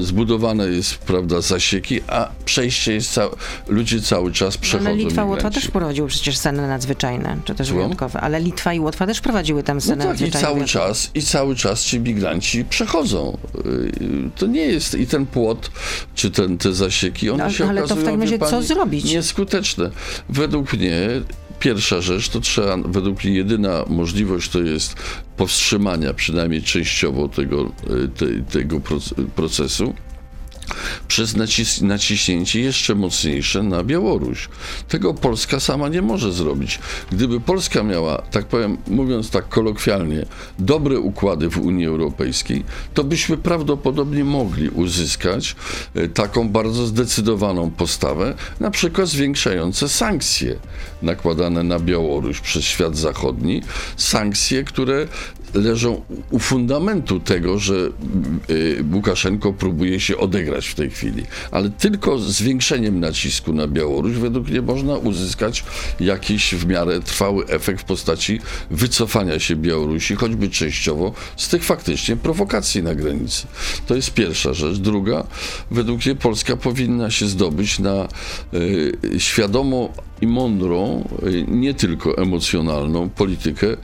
zbudowane 0.00 0.68
jest, 0.68 0.98
prawda, 0.98 1.40
zasieki, 1.40 2.00
a 2.06 2.30
przejście 2.44 2.94
jest, 2.94 3.20
ludzie 3.68 4.00
cały 4.00 4.32
czas 4.32 4.56
przechodzą. 4.56 4.90
Ale 4.90 4.98
Litwa 4.98 5.22
i 5.22 5.26
Łotwa 5.26 5.50
też 5.50 5.68
prowadziły 5.68 6.08
przecież 6.08 6.36
sceny 6.36 6.68
nadzwyczajne, 6.68 7.38
czy 7.44 7.54
też 7.54 7.72
wyjątkowe, 7.72 8.20
ale 8.20 8.40
Litwa 8.40 8.72
i 8.72 8.80
Łotwa 8.80 9.06
też 9.06 9.20
prowadziły 9.20 9.62
tam 9.62 9.80
sceny 9.80 9.96
no 9.96 10.02
tak, 10.02 10.10
nadzwyczajne. 10.10 10.48
I 10.48 10.52
cały 10.52 10.64
czas, 10.64 11.10
i 11.14 11.22
cały 11.22 11.56
czas 11.56 11.84
ci 11.84 12.00
migranci 12.00 12.64
przechodzą. 12.64 13.38
E, 13.54 13.60
to 14.36 14.46
nie 14.46 14.66
jest, 14.66 14.94
i 14.94 15.06
ten 15.06 15.26
płot, 15.26 15.70
czy 16.14 16.30
ten, 16.30 16.58
te 16.58 16.72
zasieki, 16.72 17.30
one 17.30 17.44
no, 17.44 17.50
się 17.50 17.68
ale 17.68 17.80
okazują, 17.80 17.96
to 17.96 18.02
w 18.02 18.04
takim 18.04 18.20
razie 18.20 18.38
co 18.38 18.62
zrobić? 18.62 19.04
Nieskuteczne. 19.04 19.90
Według 20.28 20.72
mnie 20.72 21.08
Pierwsza 21.64 22.00
rzecz 22.00 22.28
to 22.28 22.40
trzeba, 22.40 22.76
według 22.76 23.24
mnie 23.24 23.34
jedyna 23.34 23.84
możliwość 23.88 24.50
to 24.50 24.60
jest 24.62 24.96
powstrzymania 25.36 26.14
przynajmniej 26.14 26.62
częściowo 26.62 27.28
tego, 27.28 27.72
e, 28.04 28.08
te, 28.08 28.26
tego 28.52 28.80
procesu 29.36 29.94
przez 31.08 31.36
nacis 31.36 31.80
naciśnięcie 31.80 32.60
jeszcze 32.60 32.94
mocniejsze 32.94 33.62
na 33.62 33.84
Białoruś. 33.84 34.48
Tego 34.88 35.14
Polska 35.14 35.60
sama 35.60 35.88
nie 35.88 36.02
może 36.02 36.32
zrobić. 36.32 36.78
Gdyby 37.12 37.40
Polska 37.40 37.82
miała, 37.82 38.22
tak 38.22 38.46
powiem, 38.46 38.76
mówiąc 38.86 39.30
tak 39.30 39.48
kolokwialnie, 39.48 40.26
dobre 40.58 40.98
układy 40.98 41.50
w 41.50 41.58
Unii 41.58 41.86
Europejskiej, 41.86 42.64
to 42.94 43.04
byśmy 43.04 43.36
prawdopodobnie 43.36 44.24
mogli 44.24 44.68
uzyskać 44.68 45.56
e, 45.94 46.08
taką 46.08 46.48
bardzo 46.48 46.86
zdecydowaną 46.86 47.70
postawę, 47.70 48.34
na 48.60 48.70
przykład 48.70 49.08
zwiększające 49.08 49.88
sankcje 49.88 50.56
nakładane 51.02 51.62
na 51.62 51.78
Białoruś 51.78 52.40
przez 52.40 52.64
świat 52.64 52.96
zachodni, 52.96 53.62
sankcje, 53.96 54.64
które 54.64 55.08
leżą 55.54 56.02
u 56.30 56.38
fundamentu 56.38 57.20
tego, 57.20 57.58
że 57.58 57.74
y, 58.50 58.84
Łukaszenko 58.92 59.52
próbuje 59.52 60.00
się 60.00 60.16
odegrać 60.16 60.66
w 60.66 60.74
tej 60.74 60.90
chwili. 60.90 61.22
Ale 61.50 61.70
tylko 61.70 62.18
zwiększeniem 62.18 63.00
nacisku 63.00 63.52
na 63.52 63.66
Białoruś 63.66 64.12
według 64.12 64.48
mnie 64.48 64.62
można 64.62 64.96
uzyskać 64.96 65.64
jakiś 66.00 66.54
w 66.54 66.66
miarę 66.66 67.00
trwały 67.00 67.46
efekt 67.46 67.80
w 67.80 67.84
postaci 67.84 68.40
wycofania 68.70 69.38
się 69.38 69.56
Białorusi, 69.56 70.14
choćby 70.14 70.50
częściowo, 70.50 71.12
z 71.36 71.48
tych 71.48 71.64
faktycznie 71.64 72.16
prowokacji 72.16 72.82
na 72.82 72.94
granicy. 72.94 73.46
To 73.86 73.94
jest 73.94 74.14
pierwsza 74.14 74.54
rzecz. 74.54 74.78
Druga, 74.78 75.26
według 75.70 76.06
mnie 76.06 76.14
Polska 76.14 76.56
powinna 76.56 77.10
się 77.10 77.26
zdobyć 77.26 77.78
na 77.78 78.08
y, 78.54 78.92
świadomo 79.18 79.92
i 80.24 80.26
mądrą, 80.26 81.08
y, 81.26 81.44
nie 81.48 81.74
tylko 81.74 82.18
emocjonalną 82.18 83.08
politykę 83.08 83.66
y, 83.66 83.76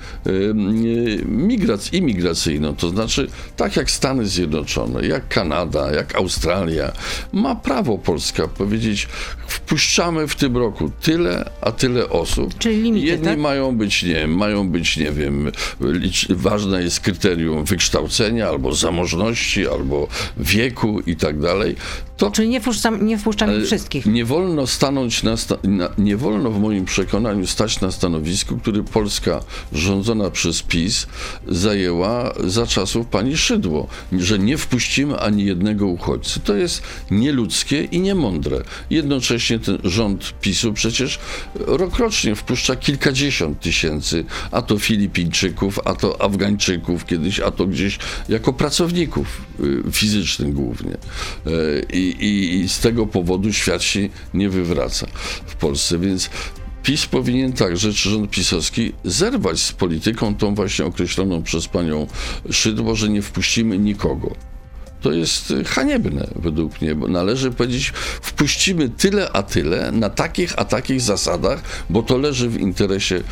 migrac 1.24 1.92
imigracyjną. 1.92 2.76
To 2.76 2.88
znaczy, 2.88 3.28
tak 3.56 3.76
jak 3.76 3.90
Stany 3.90 4.26
Zjednoczone, 4.26 5.06
jak 5.06 5.28
Kanada, 5.28 5.92
jak 5.92 6.14
Australia, 6.14 6.92
ma 7.32 7.54
prawo 7.54 7.98
Polska 7.98 8.48
powiedzieć, 8.48 9.08
wpuszczamy 9.46 10.28
w 10.28 10.34
tym 10.34 10.56
roku 10.56 10.90
tyle, 11.02 11.50
a 11.60 11.72
tyle 11.72 12.08
osób. 12.08 12.58
Czyli 12.58 12.82
limity, 12.82 13.06
Jedni 13.06 13.26
tak? 13.26 13.38
mają 13.38 13.76
być, 13.76 14.02
nie 14.02 14.26
mają 14.26 14.68
być, 14.68 14.96
nie 14.96 15.12
wiem, 15.12 15.50
licz, 15.80 16.28
ważne 16.32 16.82
jest 16.82 17.00
kryterium 17.00 17.64
wykształcenia, 17.64 18.48
albo 18.48 18.74
zamożności, 18.74 19.68
albo 19.68 20.08
wieku 20.36 21.00
i 21.06 21.16
tak 21.16 21.40
dalej. 21.40 21.76
To 22.20 22.30
Czyli 22.30 22.48
nie, 22.48 22.60
wpuszczam, 22.60 23.06
nie 23.06 23.18
wpuszczamy 23.18 23.52
ale 23.52 23.64
wszystkich. 23.64 24.06
Nie 24.06 24.24
wolno 24.24 24.66
stanąć 24.66 25.22
na, 25.22 25.36
sta- 25.36 25.58
na, 25.62 25.88
nie 25.98 26.16
wolno 26.16 26.50
w 26.50 26.60
moim 26.60 26.84
przekonaniu 26.84 27.46
stać 27.46 27.80
na 27.80 27.92
stanowisku, 27.92 28.58
który 28.58 28.82
Polska 28.82 29.40
rządzona 29.72 30.30
przez 30.30 30.62
PiS 30.62 31.06
zajęła 31.48 32.34
za 32.44 32.66
czasów 32.66 33.06
pani 33.06 33.36
Szydło, 33.36 33.86
że 34.12 34.38
nie 34.38 34.58
wpuścimy 34.58 35.18
ani 35.20 35.44
jednego 35.44 35.86
uchodźcy. 35.86 36.40
To 36.40 36.54
jest 36.54 36.82
nieludzkie 37.10 37.84
i 37.84 38.00
niemądre. 38.00 38.62
Jednocześnie 38.90 39.58
ten 39.58 39.78
rząd 39.84 40.34
PiSu 40.40 40.72
przecież 40.72 41.18
rokrocznie 41.54 42.34
wpuszcza 42.34 42.76
kilkadziesiąt 42.76 43.60
tysięcy, 43.60 44.24
a 44.50 44.62
to 44.62 44.78
Filipińczyków, 44.78 45.78
a 45.84 45.94
to 45.94 46.22
Afgańczyków 46.22 47.06
kiedyś, 47.06 47.40
a 47.40 47.50
to 47.50 47.66
gdzieś 47.66 47.98
jako 48.28 48.52
pracowników 48.52 49.42
y, 49.60 49.92
fizycznych 49.92 50.54
głównie. 50.54 50.94
Y, 51.46 51.86
I, 51.92 52.09
i, 52.10 52.60
I 52.60 52.68
z 52.68 52.78
tego 52.78 53.06
powodu 53.06 53.52
świat 53.52 53.82
się 53.82 54.08
nie 54.34 54.48
wywraca 54.48 55.06
w 55.46 55.54
Polsce, 55.54 55.98
więc 55.98 56.30
PiS 56.82 57.06
powinien 57.06 57.52
także, 57.52 57.92
czy 57.92 58.10
rząd 58.10 58.30
pisowski, 58.30 58.92
zerwać 59.04 59.60
z 59.60 59.72
polityką 59.72 60.34
tą 60.34 60.54
właśnie 60.54 60.84
określoną 60.84 61.42
przez 61.42 61.68
panią 61.68 62.06
Szydło, 62.50 62.94
że 62.94 63.08
nie 63.08 63.22
wpuścimy 63.22 63.78
nikogo. 63.78 64.34
To 65.00 65.12
jest 65.12 65.50
y, 65.50 65.64
haniebne 65.64 66.26
według 66.36 66.80
mnie, 66.80 66.94
bo 66.94 67.08
należy 67.08 67.50
powiedzieć, 67.50 67.92
wpuścimy 68.22 68.88
tyle 68.88 69.32
a 69.32 69.42
tyle 69.42 69.92
na 69.92 70.10
takich 70.10 70.58
a 70.58 70.64
takich 70.64 71.00
zasadach, 71.00 71.62
bo 71.90 72.02
to 72.02 72.18
leży 72.18 72.48
w 72.48 72.60
interesie 72.60 73.22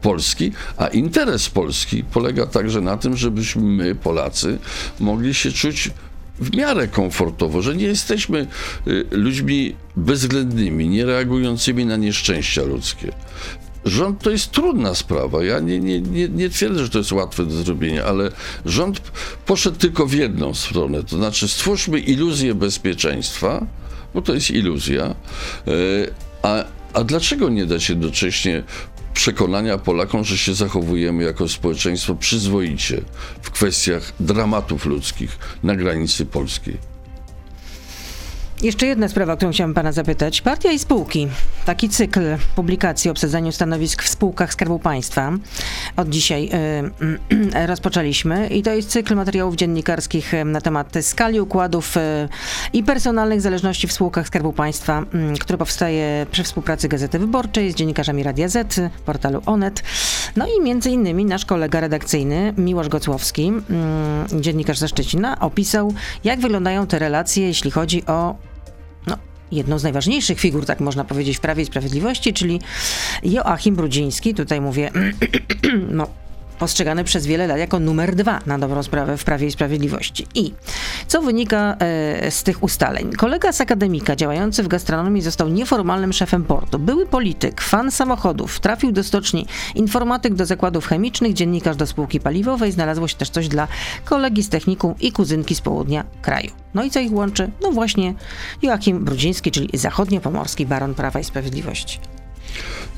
Polski, 0.00 0.52
a 0.76 0.86
interes 0.86 1.50
Polski 1.50 2.04
polega 2.04 2.46
także 2.46 2.80
na 2.80 2.96
tym, 2.96 3.16
żebyśmy 3.16 3.62
my, 3.62 3.94
Polacy, 3.94 4.58
mogli 5.00 5.34
się 5.34 5.52
czuć 5.52 5.90
w 6.40 6.56
miarę 6.56 6.88
komfortowo, 6.88 7.62
że 7.62 7.76
nie 7.76 7.86
jesteśmy 7.86 8.46
y, 8.86 9.06
ludźmi 9.10 9.74
bezwzględnymi, 9.96 10.88
nie 10.88 11.04
reagującymi 11.04 11.86
na 11.86 11.96
nieszczęścia 11.96 12.62
ludzkie. 12.62 13.12
Rząd 13.84 14.22
to 14.22 14.30
jest 14.30 14.50
trudna 14.50 14.94
sprawa. 14.94 15.44
Ja 15.44 15.60
nie, 15.60 15.80
nie, 15.80 16.00
nie, 16.00 16.28
nie 16.28 16.50
twierdzę, 16.50 16.84
że 16.84 16.90
to 16.90 16.98
jest 16.98 17.12
łatwe 17.12 17.46
do 17.46 17.62
zrobienia, 17.62 18.04
ale 18.04 18.30
rząd 18.64 19.00
poszedł 19.46 19.76
tylko 19.76 20.06
w 20.06 20.12
jedną 20.12 20.54
stronę. 20.54 21.02
To 21.02 21.16
znaczy, 21.16 21.48
stwórzmy 21.48 21.98
iluzję 21.98 22.54
bezpieczeństwa, 22.54 23.66
bo 24.14 24.22
to 24.22 24.34
jest 24.34 24.50
iluzja. 24.50 25.14
y, 25.68 26.10
A, 26.42 26.64
a 26.92 27.04
dlaczego 27.04 27.48
nie 27.48 27.66
da 27.66 27.80
się 27.80 27.92
jednocześnie 27.92 28.62
przekonania 29.16 29.78
Polakom, 29.78 30.24
że 30.24 30.38
się 30.38 30.54
zachowujemy 30.54 31.24
jako 31.24 31.48
społeczeństwo 31.48 32.14
przyzwoicie 32.14 33.00
w 33.42 33.50
kwestiach 33.50 34.12
dramatów 34.20 34.86
ludzkich 34.86 35.38
na 35.62 35.76
granicy 35.76 36.26
polskiej? 36.26 36.95
Jeszcze 38.62 38.86
jedna 38.86 39.08
sprawa, 39.08 39.32
o 39.32 39.36
którą 39.36 39.52
chciałam 39.52 39.74
pana 39.74 39.92
zapytać. 39.92 40.40
Partia 40.40 40.72
i 40.72 40.78
spółki. 40.78 41.28
Taki 41.64 41.88
cykl 41.88 42.20
publikacji 42.54 43.08
o 43.08 43.12
obsadzaniu 43.12 43.52
stanowisk 43.52 44.02
w 44.02 44.08
spółkach 44.08 44.52
Skarbu 44.52 44.78
Państwa. 44.78 45.32
Od 45.96 46.08
dzisiaj 46.08 46.50
y, 47.32 47.66
rozpoczęliśmy 47.66 48.46
i 48.48 48.62
to 48.62 48.70
jest 48.70 48.90
cykl 48.90 49.14
materiałów 49.14 49.56
dziennikarskich 49.56 50.34
y, 50.34 50.44
na 50.44 50.60
temat 50.60 50.92
skali 51.00 51.40
układów 51.40 51.96
y, 51.96 52.00
i 52.72 52.82
personalnych 52.82 53.40
zależności 53.40 53.86
w 53.86 53.92
spółkach 53.92 54.26
Skarbu 54.26 54.52
Państwa, 54.52 55.04
y, 55.34 55.38
który 55.38 55.58
powstaje 55.58 56.26
przy 56.30 56.42
współpracy 56.42 56.88
Gazety 56.88 57.18
Wyborczej 57.18 57.72
z 57.72 57.74
dziennikarzami 57.74 58.22
Radia 58.22 58.48
Z, 58.48 58.80
portalu 59.04 59.42
Onet. 59.46 59.82
No 60.36 60.46
i 60.46 60.62
między 60.62 60.90
innymi 60.90 61.24
nasz 61.24 61.44
kolega 61.44 61.80
redakcyjny 61.80 62.54
Miłosz 62.58 62.88
Gocłowski, 62.88 63.52
y, 64.32 64.40
dziennikarz 64.40 64.78
ze 64.78 64.88
Szczecina, 64.88 65.40
opisał, 65.40 65.94
jak 66.24 66.40
wyglądają 66.40 66.86
te 66.86 66.98
relacje, 66.98 67.46
jeśli 67.46 67.70
chodzi 67.70 68.06
o 68.06 68.45
jedną 69.52 69.78
z 69.78 69.82
najważniejszych 69.82 70.40
figur, 70.40 70.66
tak 70.66 70.80
można 70.80 71.04
powiedzieć, 71.04 71.36
w 71.36 71.40
Prawie 71.40 71.62
i 71.62 71.66
Sprawiedliwości, 71.66 72.32
czyli 72.32 72.60
Joachim 73.22 73.76
Brudziński, 73.76 74.34
tutaj 74.34 74.60
mówię, 74.60 74.90
no, 75.90 76.06
postrzegany 76.58 77.04
przez 77.04 77.26
wiele 77.26 77.46
lat 77.46 77.58
jako 77.58 77.78
numer 77.78 78.14
dwa 78.14 78.40
na 78.46 78.58
dobrą 78.58 78.82
sprawę 78.82 79.16
w 79.16 79.24
Prawie 79.24 79.46
i 79.46 79.50
Sprawiedliwości. 79.50 80.26
I 80.34 80.54
co 81.06 81.22
wynika 81.22 81.76
e, 81.78 82.30
z 82.30 82.42
tych 82.42 82.62
ustaleń? 82.62 83.12
Kolega 83.12 83.52
z 83.52 83.60
akademika 83.60 84.16
działający 84.16 84.62
w 84.62 84.68
gastronomii 84.68 85.22
został 85.22 85.48
nieformalnym 85.48 86.12
szefem 86.12 86.44
portu. 86.44 86.78
Były 86.78 87.06
polityk, 87.06 87.60
fan 87.60 87.90
samochodów, 87.90 88.60
trafił 88.60 88.92
do 88.92 89.04
stoczni, 89.04 89.46
informatyk 89.74 90.34
do 90.34 90.46
zakładów 90.46 90.86
chemicznych, 90.86 91.34
dziennikarz 91.34 91.76
do 91.76 91.86
spółki 91.86 92.20
paliwowej, 92.20 92.72
znalazło 92.72 93.08
się 93.08 93.16
też 93.16 93.30
coś 93.30 93.48
dla 93.48 93.68
kolegi 94.04 94.42
z 94.42 94.48
technikum 94.48 94.94
i 95.00 95.12
kuzynki 95.12 95.54
z 95.54 95.60
południa 95.60 96.04
kraju. 96.22 96.50
No 96.74 96.84
i 96.84 96.90
co 96.90 97.00
ich 97.00 97.12
łączy? 97.12 97.50
No 97.62 97.70
właśnie 97.70 98.14
Joachim 98.62 99.04
Brudziński, 99.04 99.50
czyli 99.50 99.68
zachodniopomorski 99.74 100.66
baron 100.66 100.94
Prawa 100.94 101.20
i 101.20 101.24
Sprawiedliwości. 101.24 102.00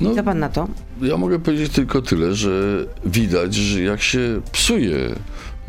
No, 0.01 0.15
Co 0.15 0.23
pan 0.23 0.39
na 0.39 0.49
to? 0.49 0.67
Ja 1.01 1.17
mogę 1.17 1.39
powiedzieć 1.39 1.73
tylko 1.73 2.01
tyle, 2.01 2.35
że 2.35 2.85
widać, 3.05 3.55
że 3.55 3.81
jak 3.81 4.01
się 4.01 4.41
psuje 4.51 5.15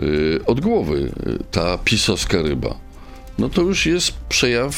y, 0.00 0.40
od 0.46 0.60
głowy 0.60 1.12
y, 1.26 1.38
ta 1.50 1.78
pisowska 1.78 2.42
ryba, 2.42 2.74
no 3.38 3.48
to 3.48 3.62
już 3.62 3.86
jest 3.86 4.12
przejaw 4.28 4.74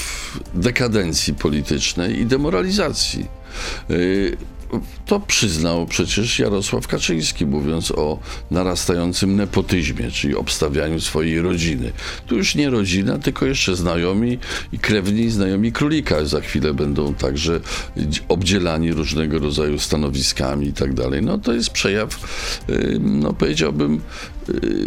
dekadencji 0.55 1.35
politycznej 1.35 2.21
i 2.21 2.27
demoralizacji. 2.27 3.27
Y, 3.91 4.37
to 5.07 5.21
przyznał 5.21 5.87
przecież 5.87 6.39
Jarosław 6.39 6.89
Kaczyński, 6.89 7.47
mówiąc 7.47 7.91
o 7.91 8.19
narastającym 8.51 9.37
nepotyzmie, 9.37 10.11
czyli 10.11 10.37
obstawianiu 10.37 11.01
swojej 11.01 11.41
rodziny. 11.41 11.93
Tu 12.27 12.37
już 12.37 12.55
nie 12.55 12.71
rodzina, 12.71 13.19
tylko 13.19 13.47
jeszcze 13.47 13.77
znajomi 13.77 14.39
i 14.73 14.79
krewni 14.79 15.31
znajomi 15.31 15.73
królika 15.73 16.25
za 16.25 16.41
chwilę 16.41 16.75
będą 16.75 17.15
także 17.15 17.61
obdzielani 18.29 18.93
różnego 18.93 19.39
rodzaju 19.39 19.79
stanowiskami 19.79 20.67
i 20.67 20.73
tak 20.73 20.95
dalej. 20.95 21.23
No 21.23 21.39
to 21.39 21.53
jest 21.53 21.71
przejaw, 21.71 22.19
y, 22.71 22.99
no 23.01 23.33
powiedziałbym, 23.33 24.01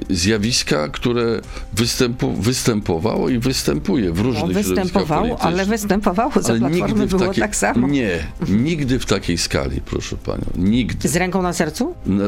zjawiska, 0.09 0.89
które 0.89 1.41
występu, 1.73 2.33
występowało 2.33 3.29
i 3.29 3.39
występuje 3.39 4.11
w 4.11 4.17
No, 4.17 4.23
różnych 4.23 4.45
środowiskach 4.45 4.83
występowało, 4.83 5.41
ale 5.41 5.65
występowało 5.65 6.31
za 6.41 6.49
Ale 6.53 6.59
Platformy 6.59 7.07
było 7.07 7.21
takiej- 7.25 7.41
tak 7.41 7.55
samo. 7.55 7.87
Nie, 7.87 8.27
nigdy 8.49 8.99
w 8.99 9.05
takiej 9.05 9.37
skali, 9.37 9.81
proszę 9.81 10.15
panią. 10.17 10.45
Nigdy. 10.57 11.07
Z 11.09 11.15
ręką 11.15 11.41
na 11.41 11.53
sercu? 11.53 11.95
No, 12.05 12.23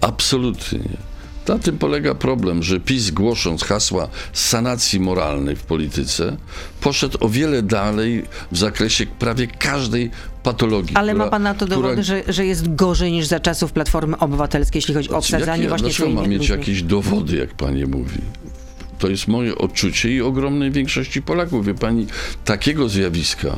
absolutnie 0.00 0.78
nie. 0.78 1.15
Na 1.48 1.58
tym 1.58 1.78
polega 1.78 2.14
problem, 2.14 2.62
że 2.62 2.80
PiS 2.80 3.10
głosząc 3.10 3.62
hasła 3.64 4.08
sanacji 4.32 5.00
moralnej 5.00 5.56
w 5.56 5.62
polityce, 5.62 6.36
poszedł 6.80 7.18
o 7.20 7.28
wiele 7.28 7.62
dalej 7.62 8.22
w 8.52 8.58
zakresie 8.58 9.06
prawie 9.18 9.46
każdej 9.46 10.10
patologii. 10.42 10.96
Ale 10.96 11.12
która, 11.12 11.24
ma 11.24 11.30
pan 11.30 11.42
na 11.42 11.54
to 11.54 11.66
dowody, 11.66 11.88
która- 11.88 12.02
że, 12.02 12.22
że 12.32 12.46
jest 12.46 12.74
gorzej 12.74 13.12
niż 13.12 13.26
za 13.26 13.40
czasów 13.40 13.72
Platformy 13.72 14.18
Obywatelskiej, 14.18 14.78
jeśli 14.78 14.94
chodzi 14.94 15.10
o 15.10 15.16
obsadzanie 15.16 15.62
Jakie- 15.62 15.68
właśnie 15.68 15.88
Dlaczego 15.88 16.10
mam 16.10 16.28
mieć 16.28 16.38
ludźmi? 16.38 16.56
jakieś 16.58 16.82
dowody, 16.82 17.36
jak 17.36 17.54
pani 17.54 17.84
mówi? 17.86 18.18
to 18.98 19.08
jest 19.08 19.28
moje 19.28 19.58
odczucie 19.58 20.10
i 20.14 20.20
ogromnej 20.20 20.70
większości 20.70 21.22
Polaków. 21.22 21.66
Wie 21.66 21.74
pani, 21.74 22.06
takiego 22.44 22.88
zjawiska, 22.88 23.56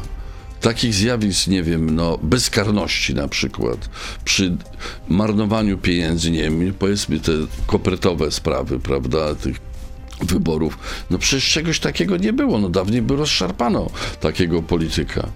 takich 0.60 0.94
zjawisk, 0.94 1.46
nie 1.46 1.62
wiem, 1.62 1.90
no, 1.90 2.18
bezkarności 2.22 3.14
na 3.14 3.28
przykład, 3.28 3.88
przy 4.24 4.56
marnowaniu 5.08 5.78
pieniędzy, 5.78 6.30
nie 6.30 6.42
wiem, 6.42 6.74
powiedzmy 6.78 7.20
te 7.20 7.32
kopertowe 7.66 8.30
sprawy, 8.30 8.80
prawda, 8.80 9.34
tych 9.34 9.56
wyborów, 10.20 10.78
no 11.10 11.18
przecież 11.18 11.50
czegoś 11.52 11.80
takiego 11.80 12.16
nie 12.16 12.32
było, 12.32 12.58
no 12.58 12.68
dawniej 12.68 13.02
by 13.02 13.16
rozszarpano 13.16 13.90
takiego 14.20 14.62
polityka 14.62 15.28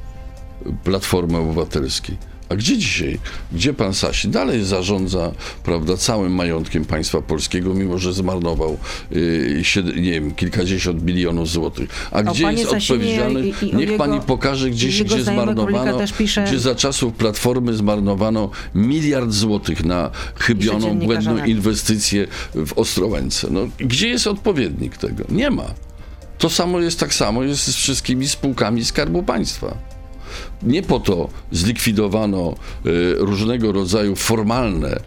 Platformy 0.85 1.39
Obywatelskiej. 1.39 2.32
A 2.53 2.57
gdzie 2.57 2.79
dzisiaj? 2.79 3.19
Gdzie 3.53 3.75
pan 3.75 3.95
Sasin? 3.95 4.31
Dalej 4.31 4.65
zarządza, 4.65 5.33
prawda, 5.65 5.97
całym 5.97 6.33
majątkiem 6.35 6.85
państwa 6.85 7.23
polskiego, 7.23 7.75
mimo 7.75 7.99
że 7.99 8.13
zmarnował 8.13 8.79
yy, 9.11 9.61
sied, 9.65 9.87
nie 9.87 10.11
wiem, 10.13 10.35
kilkadziesiąt 10.35 11.03
milionów 11.05 11.49
złotych. 11.49 12.09
A 12.11 12.23
gdzie 12.23 12.53
jest 12.53 12.71
Sasinie 12.71 12.79
odpowiedzialny? 12.99 13.41
i- 13.47 13.49
i- 13.49 13.77
Niech 13.77 13.91
jego- 13.91 13.99
pani 14.05 14.21
pokaże 14.21 14.71
gdzieś, 14.71 15.03
gdzie 15.03 15.23
zmarnowano, 15.25 15.99
pisze- 16.19 16.45
gdzie 16.45 16.59
za 16.59 16.75
czasów 16.75 17.15
Platformy 17.15 17.75
zmarnowano 17.75 18.51
miliard 18.75 19.33
złotych 19.33 19.85
na 19.85 20.11
chybioną, 20.39 20.99
błędną 20.99 21.45
inwestycję 21.45 22.27
w 22.55 22.73
Ostrołęce. 22.79 23.49
No, 23.51 23.61
gdzie 23.79 24.09
jest 24.09 24.27
odpowiednik 24.27 24.97
tego? 24.97 25.25
Nie 25.29 25.51
ma. 25.51 25.65
To 26.39 26.51
samo 26.51 26.81
jest 26.81 27.01
tak 27.01 27.15
samo 27.15 27.43
jest 27.43 27.67
z 27.67 27.77
wszystkimi 27.77 28.29
spółkami 28.29 28.85
Skarbu 28.85 29.23
Państwa. 29.23 29.77
Nie 30.63 30.83
po 30.83 31.01
to 31.01 31.29
zlikwidowano 31.53 32.55
e, 32.55 32.89
różnego 33.17 33.73
rodzaju 33.73 34.17
formalne 34.17 34.91
e, 34.91 35.01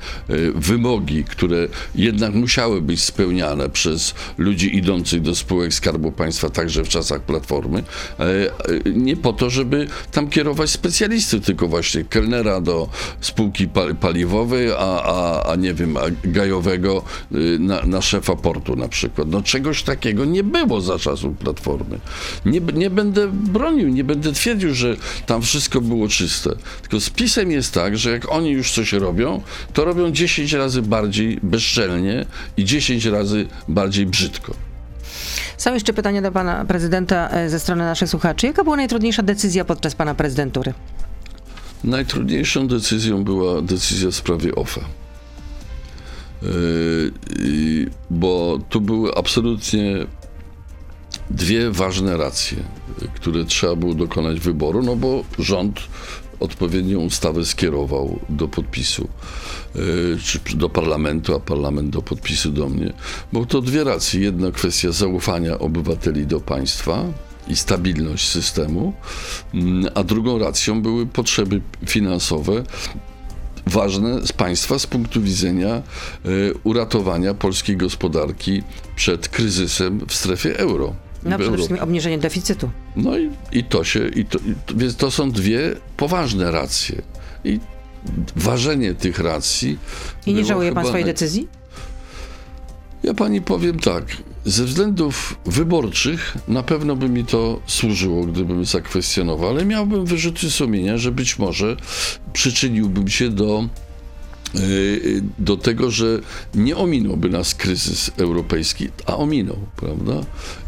wymogi, 0.55 1.23
które 1.23 1.67
jednak 1.95 2.33
musiały 2.33 2.81
być 2.81 3.03
spełniane 3.03 3.69
przez 3.69 4.13
ludzi 4.37 4.77
idących 4.77 5.21
do 5.21 5.35
spółek 5.35 5.73
Skarbu 5.73 6.11
Państwa, 6.11 6.49
także 6.49 6.83
w 6.83 6.89
czasach 6.89 7.21
Platformy. 7.21 7.83
E, 8.19 8.23
e, 8.23 8.49
nie 8.85 9.17
po 9.17 9.33
to, 9.33 9.49
żeby 9.49 9.87
tam 10.11 10.27
kierować 10.29 10.69
specjalisty, 10.69 11.41
tylko 11.41 11.67
właśnie 11.67 12.03
kelnera 12.03 12.61
do 12.61 12.89
spółki 13.21 13.67
pal- 13.67 13.95
paliwowej, 13.95 14.71
a, 14.71 15.03
a, 15.03 15.43
a 15.51 15.55
nie 15.55 15.73
wiem, 15.73 15.97
a 15.97 16.01
gajowego 16.23 17.03
y, 17.31 17.59
na, 17.59 17.81
na 17.85 18.01
szefa 18.01 18.35
portu 18.35 18.75
na 18.75 18.87
przykład. 18.87 19.27
No 19.27 19.41
czegoś 19.41 19.83
takiego 19.83 20.25
nie 20.25 20.43
było 20.43 20.81
za 20.81 20.99
czasów 20.99 21.37
Platformy. 21.37 21.99
Nie, 22.45 22.61
nie 22.73 22.89
będę 22.89 23.27
bronił, 23.27 23.89
nie 23.89 24.03
będę 24.03 24.33
twierdził, 24.33 24.73
że 24.73 24.95
tam 25.25 25.43
wszystko 25.45 25.81
było 25.81 26.07
czyste. 26.07 26.49
Tylko 26.81 26.99
z 26.99 27.09
PiSem 27.09 27.51
jest 27.51 27.73
tak, 27.73 27.97
że 27.97 28.11
jak 28.11 28.31
oni 28.31 28.51
już 28.51 28.71
coś 28.71 28.93
robią, 28.93 29.41
to 29.73 29.85
robią 29.85 30.11
10 30.11 30.53
razy 30.53 30.81
bardziej 30.81 31.39
bezczelnie 31.43 32.25
i 32.57 32.65
10 32.65 33.05
razy 33.05 33.47
bardziej 33.67 34.05
brzydko. 34.05 34.53
Są 35.57 35.73
jeszcze 35.73 35.93
pytania 35.93 36.21
do 36.21 36.31
pana 36.31 36.65
prezydenta 36.65 37.29
e, 37.29 37.49
ze 37.49 37.59
strony 37.59 37.83
naszych 37.83 38.09
słuchaczy. 38.09 38.47
Jaka 38.47 38.63
była 38.63 38.75
najtrudniejsza 38.75 39.23
decyzja 39.23 39.65
podczas 39.65 39.95
pana 39.95 40.15
prezydentury? 40.15 40.73
Najtrudniejszą 41.83 42.67
decyzją 42.67 43.23
była 43.23 43.61
decyzja 43.61 44.11
w 44.11 44.15
sprawie 44.15 44.55
OFE. 44.55 44.81
Yy, 46.41 47.89
bo 48.09 48.59
tu 48.69 48.81
były 48.81 49.15
absolutnie 49.15 50.05
dwie 51.29 51.71
ważne 51.71 52.17
racje, 52.17 52.57
które 53.15 53.45
trzeba 53.45 53.75
było 53.75 53.93
dokonać 53.93 54.39
wyboru, 54.39 54.83
no 54.83 54.95
bo 54.95 55.23
rząd 55.39 55.79
odpowiednią 56.39 56.99
ustawę 56.99 57.45
skierował 57.45 58.19
do 58.29 58.47
podpisu, 58.47 59.07
yy, 59.75 60.17
czy 60.23 60.57
do 60.57 60.69
parlamentu, 60.69 61.35
a 61.35 61.39
parlament 61.39 61.89
do 61.89 62.01
podpisu 62.01 62.51
do 62.51 62.69
mnie. 62.69 62.93
Bo 63.33 63.45
to 63.45 63.61
dwie 63.61 63.83
racje. 63.83 64.21
Jedna 64.21 64.51
kwestia 64.51 64.91
zaufania 64.91 65.59
obywateli 65.59 66.27
do 66.27 66.39
państwa 66.39 67.05
i 67.47 67.55
stabilność 67.55 68.29
systemu, 68.29 68.93
mm, 69.53 69.91
a 69.95 70.03
drugą 70.03 70.39
racją 70.39 70.81
były 70.81 71.05
potrzeby 71.05 71.61
finansowe 71.87 72.63
ważne 73.67 74.27
z 74.27 74.31
państwa 74.33 74.79
z 74.79 74.87
punktu 74.87 75.21
widzenia 75.21 75.69
e, 75.69 75.81
uratowania 76.63 77.33
polskiej 77.33 77.77
gospodarki 77.77 78.63
przed 78.95 79.29
kryzysem 79.29 80.05
w 80.07 80.13
strefie 80.13 80.57
euro. 80.59 81.04
No 81.25 81.37
przede 81.37 81.57
wszystkim 81.57 81.79
obniżenie 81.79 82.17
deficytu. 82.17 82.69
No 82.95 83.17
i, 83.17 83.29
i 83.51 83.63
to 83.63 83.83
się, 83.83 84.07
i 84.07 84.25
to, 84.25 84.39
i 84.39 84.55
to, 84.65 84.75
więc 84.75 84.95
to 84.95 85.11
są 85.11 85.31
dwie 85.31 85.75
poważne 85.97 86.51
racje. 86.51 87.01
I 87.43 87.59
ważenie 88.35 88.93
tych 88.93 89.19
racji. 89.19 89.77
I 90.25 90.33
nie 90.33 90.45
żałuje 90.45 90.71
pan 90.71 90.85
swojej 90.85 91.05
decyzji? 91.05 91.47
Ja 93.03 93.13
pani 93.13 93.41
powiem 93.41 93.79
tak. 93.79 94.03
Ze 94.45 94.65
względów 94.65 95.39
wyborczych 95.45 96.37
na 96.47 96.63
pewno 96.63 96.95
by 96.95 97.09
mi 97.09 97.25
to 97.25 97.61
służyło, 97.67 98.25
gdybym 98.25 98.65
zakwestionował, 98.65 99.49
ale 99.49 99.65
miałbym 99.65 100.05
wyrzuty 100.05 100.51
sumienia, 100.51 100.97
że 100.97 101.11
być 101.11 101.39
może 101.39 101.77
przyczyniłbym 102.33 103.07
się 103.07 103.29
do 103.29 103.69
do 105.39 105.57
tego, 105.57 105.91
że 105.91 106.05
nie 106.55 106.77
ominąłby 106.77 107.29
nas 107.29 107.55
kryzys 107.55 108.11
europejski, 108.17 108.87
a 109.05 109.17
ominął, 109.17 109.57
prawda? 109.75 110.13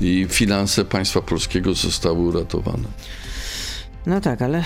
I 0.01 0.25
finanse 0.29 0.85
państwa 0.85 1.21
polskiego 1.21 1.73
zostały 1.73 2.19
uratowane. 2.19 2.87
No 4.05 4.21
tak, 4.21 4.41
ale 4.41 4.63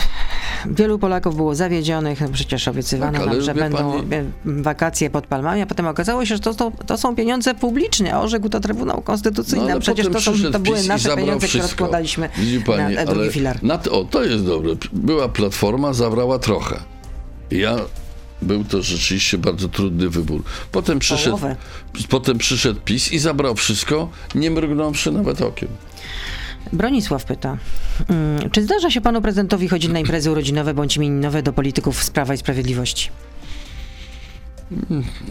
wielu 0.65 0.99
Polaków 0.99 1.35
było 1.35 1.55
zawiedzionych, 1.55 2.19
przecież 2.33 2.67
obiecywano 2.67 3.19
Tak, 3.19 3.27
nam, 3.27 3.41
że 3.41 3.53
będą 3.55 3.77
pani- 3.77 4.15
e, 4.15 4.25
wakacje 4.45 5.09
pod 5.09 5.27
palmami, 5.27 5.61
a 5.61 5.65
potem 5.65 5.87
okazało 5.87 6.25
się, 6.25 6.35
że 6.35 6.41
to, 6.41 6.53
to, 6.53 6.71
to 6.85 6.97
są 6.97 7.15
pieniądze 7.15 7.55
publiczne, 7.55 8.19
orzekł 8.19 8.49
to 8.49 8.59
Trybunał 8.59 9.01
Konstytucyjny, 9.01 9.73
No, 9.73 9.79
przecież 9.79 10.07
to, 10.07 10.21
są, 10.21 10.31
to 10.51 10.59
były 10.59 10.83
nasze 10.83 11.15
pieniądze, 11.15 11.47
które 11.47 11.63
wszystko. 11.63 11.83
odkładaliśmy 11.83 12.29
Widzi 12.37 12.61
pani, 12.61 12.95
na 12.95 13.05
drugi 13.05 13.29
filar. 13.31 13.63
Na 13.63 13.77
to, 13.77 13.91
o, 13.99 14.03
to 14.03 14.23
jest 14.23 14.45
dobre. 14.45 14.75
Była 14.93 15.29
platforma, 15.29 15.93
zabrała 15.93 16.39
trochę. 16.39 16.79
Ja 17.51 17.75
był 18.41 18.63
to 18.63 18.81
rzeczywiście 18.81 19.37
bardzo 19.37 19.69
trudny 19.69 20.09
wybór. 20.09 20.43
Potem 20.71 20.99
przyszedł, 20.99 21.37
Połowę. 21.37 21.55
potem 22.09 22.37
przyszedł 22.37 22.79
PiS 22.85 23.11
i 23.11 23.19
zabrał 23.19 23.55
wszystko, 23.55 24.09
nie 24.35 24.51
mrgnąwszy 24.51 25.11
nawet 25.11 25.41
okiem. 25.41 25.69
Bronisław 26.73 27.25
pyta, 27.25 27.57
mm, 28.09 28.49
czy 28.51 28.63
zdarza 28.63 28.91
się 28.91 29.01
panu 29.01 29.21
prezydentowi 29.21 29.67
chodzić 29.67 29.91
na 29.91 29.99
imprezy 29.99 30.31
urodzinowe 30.31 30.73
bądź 30.73 30.97
imieninowe 30.97 31.43
do 31.43 31.53
polityków 31.53 32.03
z 32.03 32.09
Prawa 32.09 32.33
i 32.33 32.37
Sprawiedliwości? 32.37 33.09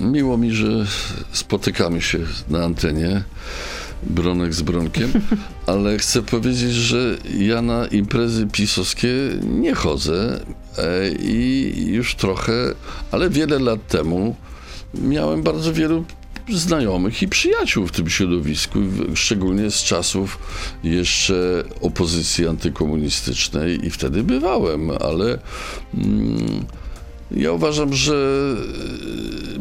Miło 0.00 0.36
mi, 0.36 0.50
że 0.50 0.68
spotykamy 1.32 2.02
się 2.02 2.18
na 2.48 2.64
antenie, 2.64 3.22
Bronek 4.02 4.54
z 4.54 4.62
Bronkiem, 4.62 5.12
ale 5.66 5.98
chcę 5.98 6.22
powiedzieć, 6.22 6.72
że 6.72 7.16
ja 7.38 7.62
na 7.62 7.86
imprezy 7.86 8.46
pisowskie 8.46 9.08
nie 9.42 9.74
chodzę 9.74 10.40
i 11.20 11.74
już 11.86 12.14
trochę, 12.14 12.52
ale 13.10 13.30
wiele 13.30 13.58
lat 13.58 13.86
temu 13.86 14.36
miałem 14.94 15.42
bardzo 15.42 15.72
wielu 15.72 16.04
znajomych 16.48 17.22
i 17.22 17.28
przyjaciół 17.28 17.86
w 17.86 17.92
tym 17.92 18.10
środowisku, 18.10 18.78
szczególnie 19.14 19.70
z 19.70 19.82
czasów 19.82 20.38
jeszcze 20.84 21.64
opozycji 21.80 22.46
antykomunistycznej 22.46 23.86
i 23.86 23.90
wtedy 23.90 24.22
bywałem, 24.22 24.90
ale 24.90 25.38
mm, 25.94 26.64
ja 27.36 27.52
uważam, 27.52 27.94
że 27.94 28.14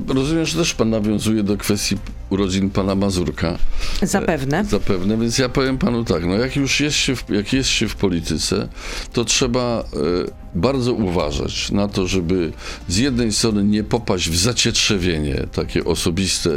e, 0.09 0.13
rozumiem, 0.13 0.45
że 0.45 0.57
też 0.57 0.73
pan 0.73 0.89
nawiązuje 0.89 1.43
do 1.43 1.57
kwestii 1.57 1.97
urodzin 2.29 2.69
pana 2.69 2.95
Mazurka. 2.95 3.57
Zapewne. 4.01 4.65
Zapewne, 4.65 5.17
więc 5.17 5.37
ja 5.37 5.49
powiem 5.49 5.77
panu 5.77 6.03
tak, 6.03 6.25
no 6.25 6.33
jak 6.33 6.55
już 6.55 6.79
jest 6.79 6.97
się 6.97 7.15
w, 7.15 7.29
jak 7.29 7.53
jest 7.53 7.69
się 7.69 7.87
w 7.87 7.95
polityce, 7.95 8.67
to 9.13 9.25
trzeba 9.25 9.83
e, 9.93 10.49
bardzo 10.55 10.93
uważać 10.93 11.71
na 11.71 11.87
to, 11.87 12.07
żeby 12.07 12.51
z 12.87 12.97
jednej 12.97 13.33
strony 13.33 13.63
nie 13.63 13.83
popaść 13.83 14.29
w 14.29 14.37
zacietrzewienie 14.37 15.47
takie 15.53 15.85
osobiste, 15.85 16.49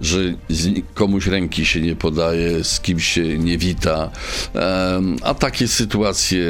że 0.00 0.18
komuś 0.94 1.26
ręki 1.26 1.66
się 1.66 1.80
nie 1.80 1.96
podaje, 1.96 2.64
z 2.64 2.80
kimś 2.80 3.06
się 3.06 3.38
nie 3.38 3.58
wita, 3.58 4.10
a 5.22 5.34
takie 5.34 5.68
sytuacje 5.68 6.44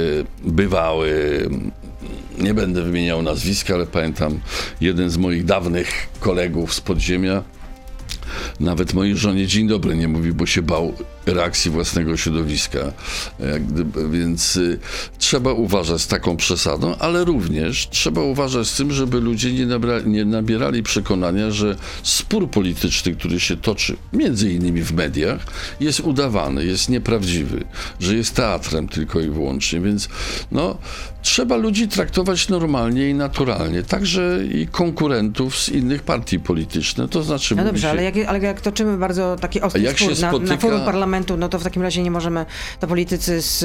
bywały. 0.45 1.49
Nie 2.39 2.55
będę 2.55 2.83
wymieniał 2.83 3.23
nazwiska, 3.23 3.75
ale 3.75 3.87
pamiętam 3.87 4.41
jeden 4.81 5.11
z 5.11 5.17
moich 5.17 5.45
dawnych 5.45 6.09
kolegów 6.21 6.75
z 6.75 6.81
podziemia, 6.81 7.43
nawet 8.61 8.95
mojej 8.95 9.17
żonie 9.17 9.47
dzień 9.47 9.69
dobry 9.69 9.97
nie 9.97 10.09
mówi, 10.09 10.33
bo 10.33 10.47
się 10.47 10.63
bał 10.63 10.95
reakcji 11.27 11.71
własnego 11.71 12.17
środowiska. 12.17 12.79
Gdyby, 13.69 14.09
więc 14.11 14.57
y, 14.57 14.79
trzeba 15.19 15.53
uważać 15.53 16.01
z 16.01 16.07
taką 16.07 16.37
przesadą, 16.37 16.97
ale 16.99 17.25
również 17.25 17.89
trzeba 17.91 18.23
uważać 18.23 18.67
z 18.67 18.77
tym, 18.77 18.93
żeby 18.93 19.21
ludzie 19.21 19.53
nie, 19.53 19.67
nabra, 19.67 20.01
nie 20.01 20.25
nabierali 20.25 20.83
przekonania, 20.83 21.51
że 21.51 21.77
spór 22.03 22.51
polityczny, 22.51 23.15
który 23.15 23.41
się 23.41 23.57
toczy 23.57 23.97
między 24.13 24.53
innymi 24.53 24.83
w 24.83 24.93
mediach, 24.93 25.47
jest 25.81 26.01
udawany, 26.01 26.65
jest 26.65 26.89
nieprawdziwy, 26.89 27.65
że 28.01 28.15
jest 28.15 28.35
teatrem 28.35 28.89
tylko 28.89 29.21
i 29.21 29.29
wyłącznie. 29.29 29.81
Więc 29.81 30.09
no, 30.53 30.79
trzeba 31.23 31.57
ludzi 31.57 31.89
traktować 31.89 32.49
normalnie 32.49 33.11
i 33.11 33.15
naturalnie, 33.15 33.83
także 33.83 34.41
i 34.53 34.67
konkurentów 34.67 35.59
z 35.59 35.69
innych 35.69 36.03
partii 36.03 36.41
politycznych. 36.41 37.11
To 37.11 37.23
znaczy 37.23 37.57
No 37.57 37.65
dobrze, 37.65 37.91
ale 37.91 38.03
jak, 38.05 38.15
ale 38.27 38.39
jak 38.39 38.61
toczymy 38.61 38.97
bardzo 38.99 39.37
taki 39.41 39.61
ostry 39.61 39.83
jak 39.83 39.97
spór 39.97 40.09
na, 40.21 40.33
na 40.33 40.39
spotyka- 40.39 40.59
forum 40.61 40.81
parlamentu, 40.81 41.37
no 41.37 41.49
to 41.49 41.59
w 41.59 41.65
takim 41.65 41.83
razie 41.83 42.03
nie 42.03 42.11
możemy, 42.11 42.47
to 42.81 42.87
politycy 42.87 43.43
z, 43.43 43.59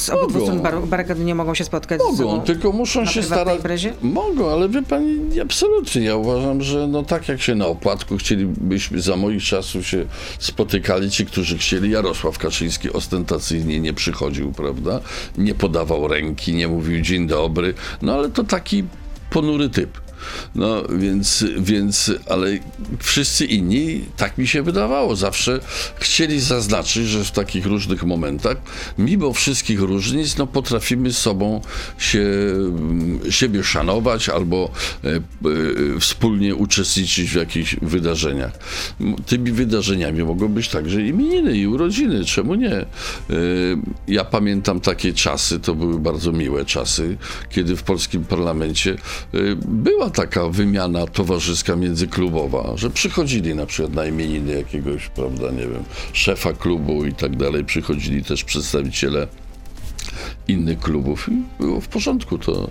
z 0.00 0.10
obydwu 0.10 0.40
stron 0.42 0.60
bar- 0.60 0.86
barykady 0.86 1.24
nie 1.24 1.34
mogą 1.34 1.54
się 1.54 1.64
spotkać 1.64 2.00
Mogą, 2.10 2.40
tylko 2.40 2.72
muszą 2.72 3.00
na 3.00 3.06
się 3.10 3.22
starać. 3.22 3.56
imprezie? 3.56 3.92
Mogą, 4.02 4.50
ale 4.50 4.68
wie 4.68 4.82
pani, 4.82 5.40
absolutnie. 5.40 6.02
Ja 6.02 6.16
uważam, 6.16 6.62
że 6.62 6.86
no 6.86 7.02
tak 7.02 7.28
jak 7.28 7.42
się 7.42 7.54
na 7.54 7.66
opłatku 7.66 8.16
chcielibyśmy 8.16 9.00
za 9.00 9.16
moich 9.16 9.42
czasów 9.44 9.86
się 9.86 10.04
spotykali 10.38 11.10
ci, 11.10 11.26
którzy 11.26 11.58
chcieli. 11.58 11.90
Jarosław 11.90 12.38
Kaczyński 12.38 12.92
ostentacyjnie 12.92 13.80
nie 13.80 13.92
przychodził, 13.94 14.52
prawda? 14.52 15.00
Nie 15.38 15.54
podawał 15.54 16.08
ręki, 16.08 16.54
nie 16.54 16.68
mówił 16.68 17.00
dzień 17.00 17.26
dobry. 17.26 17.74
No 18.02 18.14
ale 18.14 18.28
to 18.30 18.44
taki 18.44 18.84
ponury 19.30 19.68
typ. 19.68 20.05
No 20.54 20.82
więc, 20.98 21.44
więc, 21.58 22.12
ale 22.30 22.58
wszyscy 22.98 23.44
inni, 23.44 24.04
tak 24.16 24.38
mi 24.38 24.46
się 24.46 24.62
wydawało, 24.62 25.16
zawsze 25.16 25.60
chcieli 25.96 26.40
zaznaczyć, 26.40 27.06
że 27.06 27.24
w 27.24 27.30
takich 27.30 27.66
różnych 27.66 28.04
momentach, 28.04 28.56
mimo 28.98 29.32
wszystkich 29.32 29.80
różnic, 29.80 30.36
no 30.36 30.46
potrafimy 30.46 31.12
z 31.12 31.18
sobą 31.18 31.60
się, 31.98 32.26
siebie 33.30 33.64
szanować 33.64 34.28
albo 34.28 34.70
e, 35.04 35.08
e, 35.16 35.20
wspólnie 36.00 36.54
uczestniczyć 36.54 37.30
w 37.30 37.34
jakichś 37.34 37.76
wydarzeniach. 37.82 38.52
Tymi 39.26 39.52
wydarzeniami 39.52 40.24
mogą 40.24 40.48
być 40.48 40.68
także 40.68 41.02
imieniny 41.02 41.58
i 41.58 41.66
urodziny, 41.66 42.24
czemu 42.24 42.54
nie? 42.54 42.74
E, 42.74 42.86
Ja 44.08 44.24
pamiętam 44.24 44.80
takie 44.80 45.12
czasy, 45.12 45.60
to 45.60 45.74
były 45.74 45.98
bardzo 45.98 46.32
miłe 46.32 46.64
czasy, 46.64 47.16
kiedy 47.50 47.76
w 47.76 47.82
polskim 47.82 48.24
parlamencie 48.24 48.96
e, 49.34 49.38
była 50.06 50.26
taka 50.26 50.48
wymiana 50.48 51.06
towarzyska 51.06 51.76
międzyklubowa, 51.76 52.72
że 52.76 52.90
przychodzili 52.90 53.54
na 53.54 53.66
przykład 53.66 53.94
na 53.94 54.06
imieniny 54.06 54.52
jakiegoś, 54.52 55.08
prawda, 55.08 55.50
nie 55.50 55.66
wiem, 55.66 55.84
szefa 56.12 56.52
klubu 56.52 57.04
i 57.04 57.14
tak 57.14 57.36
dalej, 57.36 57.64
przychodzili 57.64 58.24
też 58.24 58.44
przedstawiciele 58.44 59.26
innych 60.48 60.80
klubów 60.80 61.28
i 61.28 61.62
było 61.62 61.80
w 61.80 61.88
porządku, 61.88 62.38
to 62.38 62.70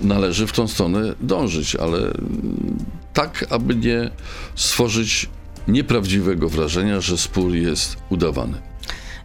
należy 0.00 0.46
w 0.46 0.52
tą 0.52 0.68
stronę 0.68 1.14
dążyć, 1.20 1.76
ale 1.76 1.98
tak, 3.12 3.44
aby 3.50 3.76
nie 3.76 4.10
stworzyć 4.54 5.28
nieprawdziwego 5.68 6.48
wrażenia, 6.48 7.00
że 7.00 7.18
spór 7.18 7.54
jest 7.54 7.96
udawany. 8.10 8.58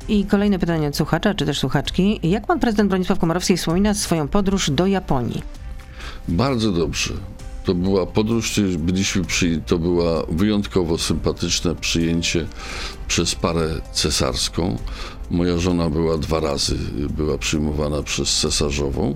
I 0.10 0.26
kolejne 0.26 0.60
pytanie 0.60 0.88
od 0.88 0.96
słuchacza, 0.98 1.34
czy 1.34 1.46
też 1.46 1.60
słuchaczki. 1.60 2.20
Jak 2.24 2.48
pan 2.48 2.60
prezydent 2.60 2.90
Bronisław 2.90 3.20
Komorowski 3.20 3.58
wspomina 3.58 3.94
swoją 3.94 4.28
podróż 4.28 4.70
do 4.70 4.88
Japonii? 4.88 5.67
Bardzo 6.28 6.72
dobrze. 6.72 7.14
To 7.64 7.76
była 7.76 8.06
podróż, 8.06 8.60
byliśmy 8.78 9.26
przy, 9.26 9.62
to 9.66 9.78
była 9.78 10.24
wyjątkowo 10.30 10.98
sympatyczne 10.98 11.76
przyjęcie 11.76 12.48
przez 13.08 13.36
parę 13.36 13.82
cesarską. 13.94 14.78
Moja 15.32 15.58
żona 15.58 15.90
była 15.90 16.18
dwa 16.18 16.40
razy, 16.40 16.78
była 17.10 17.38
przyjmowana 17.38 18.04
przez 18.04 18.40
cesarzową. 18.40 19.16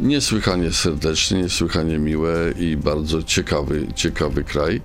Niesłychanie 0.00 0.72
serdecznie, 0.72 1.42
niesłychanie 1.42 1.98
miłe 1.98 2.34
i 2.58 2.76
bardzo 2.76 3.22
ciekawy, 3.22 3.86
ciekawy 3.94 4.44
kraj. 4.44 4.80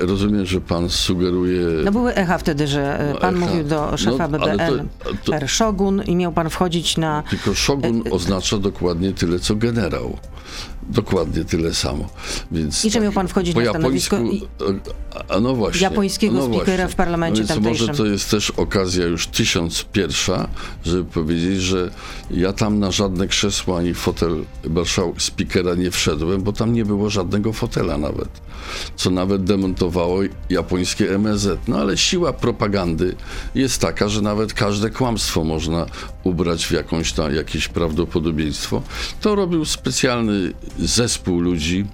E, 0.00 0.06
rozumiem, 0.06 0.46
że 0.46 0.60
pan 0.60 0.88
sugeruje... 0.90 1.66
No 1.84 1.92
były 1.92 2.14
echa 2.14 2.38
wtedy, 2.38 2.66
że 2.66 3.00
e, 3.00 3.12
No, 3.12 3.18
pan 3.18 3.36
echa. 3.36 3.46
mówił 3.46 3.64
do 3.64 3.96
szefa 3.96 4.28
No, 4.28 4.38
BBN, 4.38 4.88
to- 5.24 5.32
to- 5.40 5.48
Szogun 5.48 6.02
i 6.02 6.16
miał 6.16 6.32
pan 6.32 6.50
wchodzić 6.50 6.96
na... 6.96 7.22
Tylko 7.30 7.54
szogun 7.54 8.02
oznacza 8.10 8.58
dokładnie 8.58 9.12
tyle, 9.12 9.38
co 9.38 9.56
generał. 9.56 10.18
Dokładnie 10.90 11.44
tyle 11.44 11.74
samo. 11.74 12.08
Więc 12.52 12.84
I 12.84 12.90
że 12.90 13.00
miał 13.00 13.12
pan 13.12 13.28
wchodzić 13.28 13.54
po 13.54 13.60
na 13.60 13.70
stanowisko 13.70 14.16
japońsku, 14.16 14.46
a, 15.28 15.40
no 15.40 15.54
właśnie. 15.54 15.82
japońskiego 15.82 16.34
no 16.34 16.46
speakera 16.46 16.76
właśnie. 16.76 16.88
w 16.88 16.94
parlamencie 16.94 17.42
no 17.42 17.48
więc 17.48 17.64
Może 17.64 17.78
tamtejszym. 17.78 18.04
to 18.06 18.12
jest 18.12 18.30
też 18.30 18.50
okazja 18.50 19.04
już 19.06 19.26
tysiąc 19.26 19.84
pierwsza, 19.84 20.48
żeby 20.84 21.04
powiedzieć, 21.04 21.60
że 21.60 21.90
ja 22.30 22.52
tam 22.52 22.78
na 22.78 22.90
żadne 22.90 23.28
krzesło 23.28 23.78
ani 23.78 23.94
fotel 23.94 24.44
marszałka 24.70 25.20
speakera 25.20 25.74
nie 25.74 25.90
wszedłem, 25.90 26.42
bo 26.42 26.52
tam 26.52 26.72
nie 26.72 26.84
było 26.84 27.10
żadnego 27.10 27.52
fotela 27.52 27.98
nawet. 27.98 28.28
Co 28.96 29.10
nawet 29.10 29.44
demontowało 29.44 30.20
japońskie 30.50 31.14
MSZ. 31.14 31.58
No 31.68 31.78
ale 31.78 31.96
siła 31.96 32.32
propagandy 32.32 33.14
jest 33.54 33.80
taka, 33.80 34.08
że 34.08 34.22
nawet 34.22 34.54
każde 34.54 34.90
kłamstwo 34.90 35.44
można 35.44 35.86
ubrać 36.24 36.66
w 36.66 36.70
jakąś 36.70 37.12
tam, 37.12 37.34
jakieś 37.34 37.68
prawdopodobieństwo. 37.68 38.82
To 39.20 39.34
robił 39.34 39.64
specjalny 39.64 40.52
zespół 40.78 41.40
ludzi, 41.40 41.86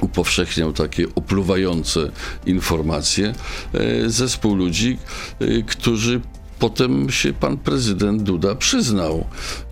upowszechniał 0.00 0.72
takie 0.72 1.06
opluwające 1.14 2.10
informacje. 2.46 3.34
E, 3.74 4.10
Zespół 4.10 4.54
ludzi, 4.54 4.98
e, 5.40 5.62
którzy 5.62 6.20
potem 6.64 7.10
się 7.10 7.32
pan 7.32 7.56
prezydent 7.56 8.22
Duda 8.22 8.54
przyznał, 8.54 9.26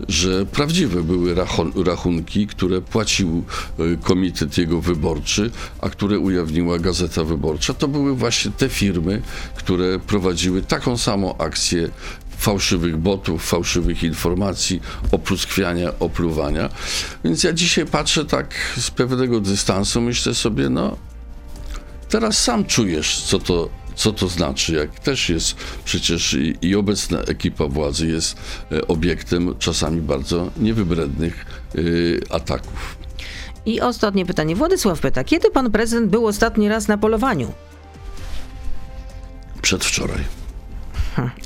że 0.07 0.45
prawdziwe 0.45 1.03
były 1.03 1.35
rachun- 1.35 1.83
rachunki, 1.83 2.47
które 2.47 2.81
płacił 2.81 3.43
e, 3.79 3.97
komitet 3.97 4.57
jego 4.57 4.81
wyborczy, 4.81 5.51
a 5.81 5.89
które 5.89 6.19
ujawniła 6.19 6.79
Gazeta 6.79 7.23
Wyborcza. 7.23 7.73
To 7.73 7.87
były 7.87 8.15
właśnie 8.15 8.51
te 8.51 8.69
firmy, 8.69 9.21
które 9.55 9.99
prowadziły 9.99 10.61
taką 10.61 10.97
samą 10.97 11.37
akcję 11.37 11.89
fałszywych 12.37 12.97
botów, 12.97 13.45
fałszywych 13.45 14.03
informacji, 14.03 14.81
opluskwiania, 15.11 15.99
opluwania. 15.99 16.69
Więc 17.23 17.43
ja 17.43 17.53
dzisiaj 17.53 17.85
patrzę 17.85 18.25
tak 18.25 18.55
z 18.77 18.91
pewnego 18.91 19.39
dystansu, 19.39 20.01
myślę 20.01 20.33
sobie, 20.33 20.69
no 20.69 20.97
teraz 22.09 22.43
sam 22.43 22.65
czujesz, 22.65 23.21
co 23.21 23.39
to, 23.39 23.69
co 23.95 24.11
to 24.11 24.27
znaczy, 24.27 24.73
jak 24.73 24.99
też 24.99 25.29
jest 25.29 25.55
przecież 25.85 26.33
i, 26.33 26.57
i 26.61 26.75
obecna 26.75 27.19
ekipa 27.19 27.67
władzy 27.67 28.07
jest 28.07 28.37
e, 28.71 28.87
obiektem 28.87 29.55
czasami 29.59 30.01
bardzo 30.01 30.51
niewybrednych 30.57 31.45
y, 31.75 32.21
ataków. 32.29 32.97
I 33.65 33.81
ostatnie 33.81 34.25
pytanie. 34.25 34.55
Władysław 34.55 34.99
pyta, 34.99 35.23
kiedy 35.23 35.49
pan 35.49 35.71
prezydent 35.71 36.11
był 36.11 36.27
ostatni 36.27 36.69
raz 36.69 36.87
na 36.87 36.97
polowaniu? 36.97 37.51
Przedwczoraj. 39.61 40.23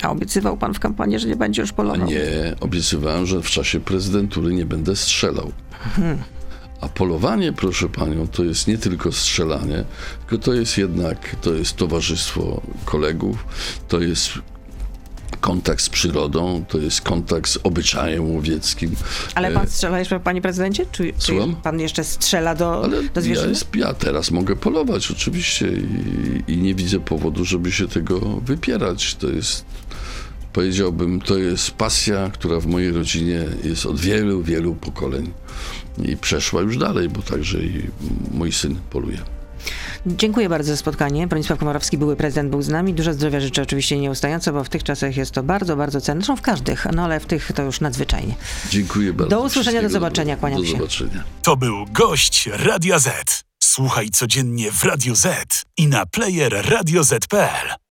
A 0.01 0.09
obiecywał 0.09 0.57
pan 0.57 0.73
w 0.73 0.79
kampanii, 0.79 1.19
że 1.19 1.27
nie 1.27 1.35
będzie 1.35 1.61
już 1.61 1.71
polował. 1.71 2.07
nie, 2.07 2.55
obiecywałem, 2.59 3.25
że 3.25 3.41
w 3.41 3.49
czasie 3.49 3.79
prezydentury 3.79 4.53
nie 4.53 4.65
będę 4.65 4.95
strzelał. 4.95 5.51
A 6.81 6.89
polowanie, 6.89 7.53
proszę 7.53 7.89
panią, 7.89 8.27
to 8.27 8.43
jest 8.43 8.67
nie 8.67 8.77
tylko 8.77 9.11
strzelanie, 9.11 9.83
tylko 10.19 10.45
to 10.45 10.53
jest 10.53 10.77
jednak, 10.77 11.35
to 11.41 11.53
jest 11.53 11.75
towarzystwo 11.75 12.61
kolegów, 12.85 13.45
to 13.87 13.99
jest 13.99 14.29
kontakt 15.41 15.81
z 15.81 15.89
przyrodą, 15.89 16.65
to 16.67 16.77
jest 16.77 17.01
kontakt 17.01 17.49
z 17.49 17.57
obyczajem 17.63 18.31
łowieckim. 18.31 18.95
Ale 19.35 19.47
E, 19.47 19.51
pan 19.51 19.67
strzela 19.67 19.99
jeszcze, 19.99 20.19
panie 20.19 20.41
prezydencie? 20.41 20.85
Czy, 20.91 21.13
czy 21.19 21.33
pan 21.63 21.79
jeszcze 21.79 22.03
strzela 22.03 22.55
do, 22.55 22.83
Ale 22.83 23.03
do 23.03 23.21
ja, 23.21 23.45
jest, 23.45 23.75
ja 23.75 23.93
teraz 23.93 24.31
mogę 24.31 24.55
polować 24.55 25.11
oczywiście 25.11 25.67
i, 25.67 26.51
i 26.51 26.57
nie 26.57 26.75
widzę 26.75 26.99
powodu, 26.99 27.45
żeby 27.45 27.71
się 27.71 27.87
tego 27.87 28.19
wypierać. 28.19 29.15
To 29.15 29.29
jest, 29.29 29.65
powiedziałbym, 30.53 31.21
to 31.21 31.37
jest 31.37 31.71
pasja, 31.71 32.29
która 32.33 32.59
w 32.59 32.65
mojej 32.67 32.91
rodzinie 32.91 33.45
jest 33.63 33.85
od 33.85 33.99
wielu, 33.99 34.43
wielu 34.43 34.75
pokoleń 34.75 35.31
i 36.05 36.17
przeszła 36.17 36.61
już 36.61 36.77
dalej, 36.77 37.09
bo 37.09 37.21
także 37.21 37.57
i 37.59 37.89
mój 38.31 38.51
syn 38.51 38.75
poluje. 38.89 39.17
Dziękuję 40.05 40.49
bardzo 40.49 40.71
za 40.71 40.77
spotkanie. 40.77 41.27
Bronisław 41.27 41.59
Komorowski, 41.59 41.97
były 41.97 42.15
prezydent, 42.15 42.49
był 42.49 42.61
z 42.61 42.69
nami. 42.69 42.93
Dużo 42.93 43.13
zdrowia 43.13 43.39
życzę 43.39 43.61
oczywiście 43.61 43.97
nieustająco, 43.97 44.53
bo 44.53 44.63
w 44.63 44.69
tych 44.69 44.83
czasach 44.83 45.17
jest 45.17 45.31
to 45.31 45.43
bardzo, 45.43 45.75
bardzo 45.75 46.01
cenne. 46.01 46.21
Zresztą 46.21 46.35
w 46.35 46.41
każdych, 46.41 46.87
no 46.95 47.03
ale 47.03 47.19
w 47.19 47.25
tych 47.25 47.51
to 47.51 47.63
już 47.63 47.81
nadzwyczajnie. 47.81 48.35
Dziękuję 48.69 49.13
bardzo. 49.13 49.35
Do 49.35 49.43
usłyszenia, 49.43 49.81
do 49.81 49.89
zobaczenia, 49.89 50.35
kłaniam 50.37 50.61
Do 50.61 50.67
się. 50.67 50.77
zobaczenia. 50.77 51.23
To 51.43 51.57
był 51.57 51.85
gość 51.91 52.49
Radia 52.53 52.99
Z. 52.99 53.43
Słuchaj 53.63 54.09
codziennie 54.09 54.71
w 54.71 54.83
Radio 54.83 55.15
Z 55.15 55.63
i 55.77 55.87
na 55.87 56.05
player 56.05 56.65
radioz.pl. 56.69 57.77